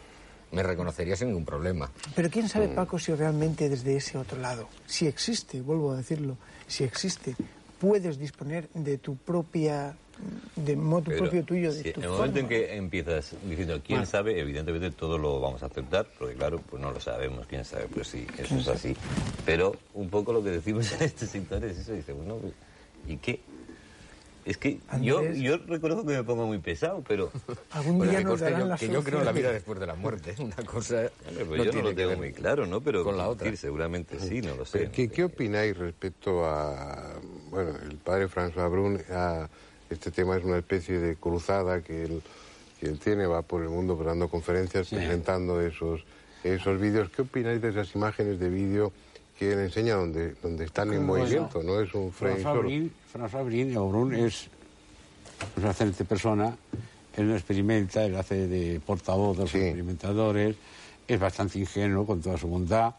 [0.52, 1.92] Me reconocería sin ningún problema.
[2.16, 6.38] Pero quién sabe, Paco, si realmente desde ese otro lado, si existe, vuelvo a decirlo,
[6.68, 7.36] si existe,
[7.80, 9.98] puedes disponer de tu propia,
[10.56, 14.00] de modo Pero, propio tuyo, de sí, en el momento en que empiezas diciendo quién
[14.00, 14.06] Bueno.
[14.06, 17.88] sabe, evidentemente todo lo vamos a aceptar, porque claro, pues no lo sabemos, quién sabe,
[17.94, 18.96] pues sí, eso es así.
[19.46, 22.54] Pero un poco lo que decimos en este sector es eso, dice, bueno, pues,
[23.08, 23.40] ¿y qué?
[24.48, 25.40] Es que yo, Andrés.
[25.40, 27.30] yo reconozco que me pongo muy pesado, pero...
[27.72, 29.96] Algún día nos darán yo, la que yo creo en la vida después de la
[29.96, 30.36] muerte.
[30.40, 32.80] Una cosa Hombre, pues no yo no lo tengo muy claro, ¿no?
[32.80, 33.44] Pero con la otra.
[33.44, 34.80] decir, seguramente sí, no lo sé.
[34.80, 37.20] Pero, ¿Qué, qué opináis respecto a,
[37.50, 39.50] bueno, el padre François Brun, a
[39.90, 42.22] este tema es una especie de cruzada que él,
[42.80, 44.96] que él tiene, va por el mundo dando conferencias, Sí.
[44.96, 46.02] presentando esos,
[46.44, 47.10] esos vídeos.
[47.10, 48.92] ¿Qué opináis de esas imágenes de vídeo
[49.38, 51.64] que él enseña donde, donde están en Bueno, movimiento?
[51.64, 52.64] No es un frame François.
[52.64, 54.50] Brin, François Brin, o Brun es
[55.58, 56.56] una excelente persona.
[57.16, 59.58] Él no experimenta, él hace de portavoz de los Sí.
[59.58, 60.56] experimentadores,
[61.08, 62.94] es bastante ingenuo con toda su bondad.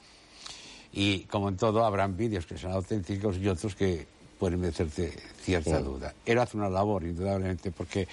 [0.92, 4.06] Y como en todo, habrán vídeos que serán auténticos y otros que
[4.38, 5.12] pueden meterte
[5.42, 6.14] cierta duda.
[6.24, 8.06] Él hace una labor, indudablemente, porque...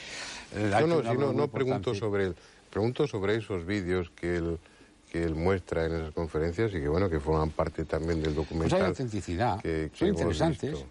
[0.55, 2.35] él ha No, no, si no, pregunto sobre él.
[2.69, 4.57] Pregunto sobre esos vídeos que él,
[5.11, 8.35] que él muestra en esas conferencias y que, bueno, que forman parte también del Pues
[8.35, 8.81] documental.
[8.81, 10.71] hay autenticidad, que- que son interesantes.
[10.71, 10.87] visto.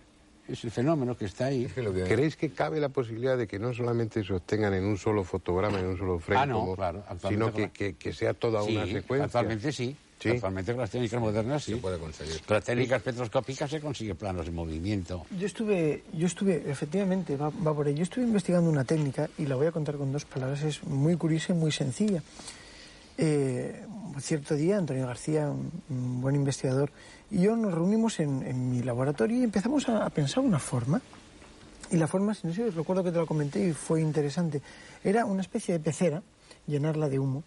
[0.47, 1.65] Es el fenómeno que está ahí.
[1.65, 4.99] Es que ¿Creéis que cabe la posibilidad de que no solamente se obtengan en un
[4.99, 8.13] solo fotograma, en un solo frame, Ah, no, como- claro, actualmente sino que, que- que
[8.13, 9.25] sea toda Sí, una secuencia?
[9.25, 9.97] Actualmente sí.
[10.21, 10.31] Sí.
[10.31, 11.75] Actualmente con las técnicas modernas sí.
[11.75, 12.41] se puede conseguir.
[12.43, 15.27] Con las técnicas espectroscópicas se consigue planos de movimiento.
[15.39, 17.95] Yo estuve, yo estuve, efectivamente, va, va por ahí.
[17.95, 20.63] Yo estuve investigando una técnica y la voy a contar con dos palabras.
[20.63, 22.23] Es muy curiosa y muy sencilla.
[23.19, 23.85] Eh,
[24.19, 26.91] cierto día, Antonio García, un, un buen investigador,
[27.31, 31.01] y yo nos reunimos en, en mi laboratorio y empezamos a, a pensar una forma.
[31.91, 34.63] Y la forma, si no sé, recuerdo que te lo comenté y fue interesante.
[35.05, 36.23] Era una especie de pecera,
[36.67, 37.45] llenarla de humo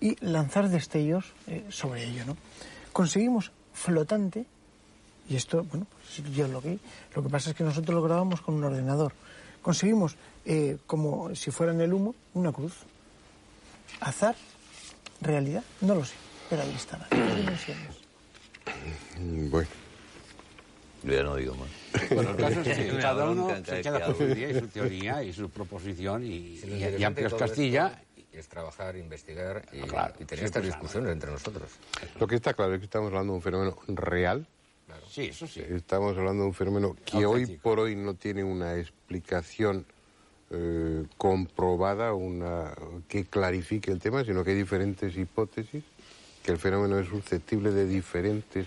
[0.00, 2.36] y lanzar destellos eh, sobre ello, ¿no?
[2.92, 4.44] Conseguimos flotante
[5.28, 6.78] y esto, bueno, pues yo lo que
[7.14, 9.12] lo que pasa es que nosotros lo grabamos con un ordenador.
[9.62, 10.16] Conseguimos,
[10.46, 12.74] eh, como si fuera en el humo, una cruz.
[14.00, 14.36] Azar,
[15.20, 16.14] realidad, no lo sé,
[16.48, 17.06] pero ahí estaba.
[19.50, 19.68] Bueno,
[21.02, 21.68] Yo ya no digo más.
[22.10, 24.22] Bueno, el caso es que Me cada da uno se cada queda que con su
[24.24, 28.02] idea y su teoría y su proposición y, y- y Amplios Castilla.
[28.38, 31.68] Es trabajar, investigar y, Ah, claro, y tener sí, estas pues, discusiones entre nosotros.
[32.20, 34.46] lo que está claro es que estamos hablando de un fenómeno real.
[35.10, 35.60] Sí, eso sí.
[35.60, 39.84] Estamos hablando de un fenómeno que hoy por hoy no tiene una explicación
[40.50, 42.72] eh, comprobada, una
[43.08, 45.82] que clarifique el tema, sino que hay diferentes hipótesis,
[46.44, 48.66] que el fenómeno es susceptible de diferentes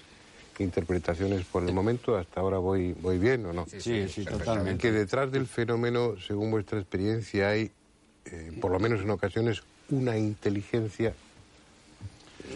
[0.59, 2.17] interpretaciones por el momento.
[2.17, 3.65] Hasta ahora voy, voy bien o no.
[3.67, 4.33] Sí, sí, perfectamente.
[4.45, 4.81] totalmente.
[4.81, 7.71] que detrás del fenómeno, según vuestra experiencia, hay,
[8.25, 11.13] eh, por lo menos en ocasiones, una inteligencia,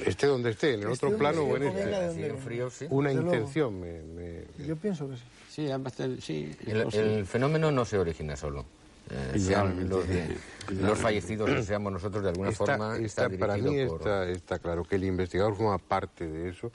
[0.06, 2.86] esté donde esté, en el otro plano o en este, frío, sí.
[2.90, 3.80] una Desde intención.
[3.80, 5.24] Me, me- Yo pienso que sí.
[5.50, 6.98] Sí, además, el- sí, El, eso sí.
[6.98, 8.66] el fenómeno no se origina solo.
[9.10, 10.36] eh, sean los, de-
[10.82, 14.30] los fallecidos que seamos nosotros de alguna Está- forma está- está para mí por- está,
[14.30, 16.72] está claro que el investigador forma parte de eso,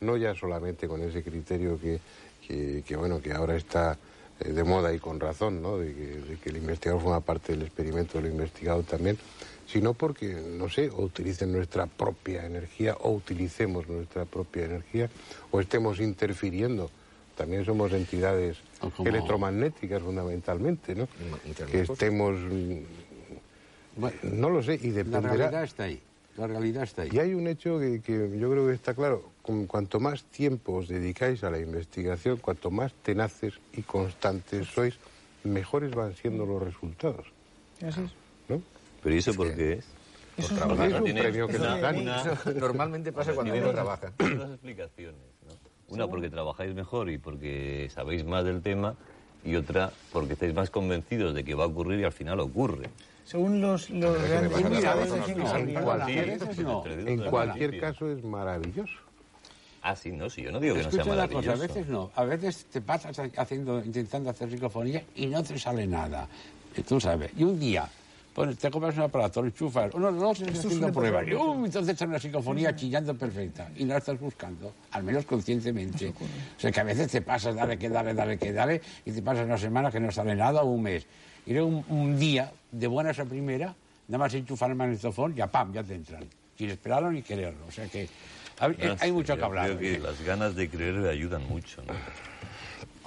[0.00, 2.00] no ya solamente con ese criterio que,
[2.46, 3.96] que, que, bueno que ahora está eh,
[4.44, 5.78] de moda y con razón, ¿no?
[5.78, 9.18] de, que, de que el investigador forma parte del experimento de lo investigado también,
[9.66, 15.10] sino porque, no sé, o utilicen nuestra propia energía o utilicemos nuestra propia energía
[15.50, 16.90] o estemos interfiriendo.
[17.36, 18.56] También somos entidades
[18.96, 21.08] como- electromagnéticas fundamentalmente, ¿no?
[21.70, 22.36] Que estemos...
[22.36, 22.78] mm,
[23.96, 25.34] Bueno, No lo sé, y la dependerá...
[25.34, 26.00] realidad está ahí.
[26.38, 27.10] La realidad está ahí.
[27.12, 29.24] Y hay un hecho que, que yo creo que está claro.
[29.42, 34.94] Con cuanto más tiempo os dedicáis a la investigación, cuanto más tenaces y constantes sois,
[35.42, 37.26] mejores van siendo los resultados.
[37.78, 38.10] Así es.
[38.48, 38.62] ¿no?
[39.02, 39.84] ¿Pero y eso por qué es?
[40.36, 42.04] Eso es un premio que nos dan.
[42.60, 44.12] normalmente pasa cuando uno dos- trabaja.
[44.18, 45.20] Dos explicaciones.
[45.48, 45.54] ¿no?
[45.94, 48.94] Una porque trabajáis mejor y porque sabéis más del tema
[49.44, 52.90] y otra porque estáis más convencidos de que va a ocurrir y al final ocurre.
[53.28, 56.78] Según los, los grandes se en cualquier- a veces no.
[56.78, 57.78] Entre- En Perdona, cualquier sí.
[57.78, 58.94] caso es maravilloso.
[59.82, 61.58] Ah, sí, no, sí, yo no digo que no sea una cosa, a maravilloso.
[61.60, 62.10] veces no.
[62.14, 66.26] A veces te pasas haciendo, intentando hacer psicofonía y no te sale nada.
[66.88, 67.30] Tú sabes.
[67.36, 67.86] Y un día
[68.32, 71.28] pues, te compras un aparato, lo enchufas, uno, no, estás Esto haciendo pruebas.
[71.28, 73.68] Y, uh, entonces sale una psicofonía chillando perfecta.
[73.76, 76.08] Y no la estás buscando, al menos conscientemente.
[76.08, 79.20] O sea que a veces te pasas, dale que dale, dale que dale, y te
[79.20, 81.06] pasas una semana que no sale nada o un mes.
[81.48, 83.74] Y luego un, un día, de buenas a primera,
[84.06, 86.22] nada más enchufar el magnetofón, ya pam, ya te entran.
[86.58, 87.64] Sin esperarlo ni quererlo.
[87.66, 88.06] O sea que
[88.58, 89.64] hay, No hay sé, mucho que hablar.
[89.64, 91.82] Creo que las ganas de creer ayudan mucho.
[91.86, 91.94] ¿no?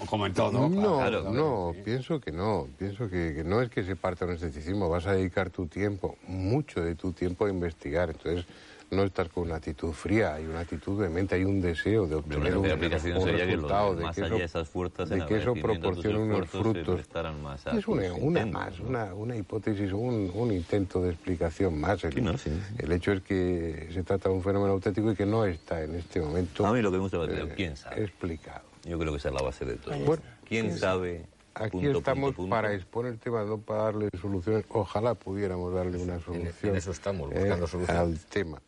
[0.08, 0.68] Como en todo.
[0.68, 1.32] No, claro.
[1.32, 2.68] no, pienso que no.
[2.80, 4.90] Pienso que, que no es que se parta un escepticismo.
[4.90, 8.10] Vas a dedicar tu tiempo, mucho de tu tiempo, a investigar.
[8.10, 8.48] Entonces,
[8.92, 12.16] no estás con una actitud fría, hay una actitud de mente, hay un deseo de
[12.16, 16.20] obtener un, resultado, de más que allá de eso, esas fuerzas de que eso proporcione
[16.20, 17.00] unos frutos.
[17.42, 18.90] más Es una, una más, ¿no?
[18.90, 22.04] una, una hipótesis, un, un intento de explicación más.
[22.04, 22.76] El, Sí, no, sí, sí.
[22.80, 25.96] el hecho es que se trata de un fenómeno auténtico y que no está en
[25.96, 28.04] este momento A mí lo que me gusta eh, quién sabe.
[28.04, 28.62] explicado.
[28.84, 29.96] Yo creo que esa es la base de todo.
[30.00, 31.26] Bueno, ¿Quién sabe?
[31.54, 32.50] Aquí punto, estamos punto, punto?
[32.50, 34.66] para exponer temas, no para darle soluciones.
[34.70, 38.02] Ojalá pudiéramos darle una en solución eso estamos, eh, buscando soluciones.
[38.02, 38.62] al tema.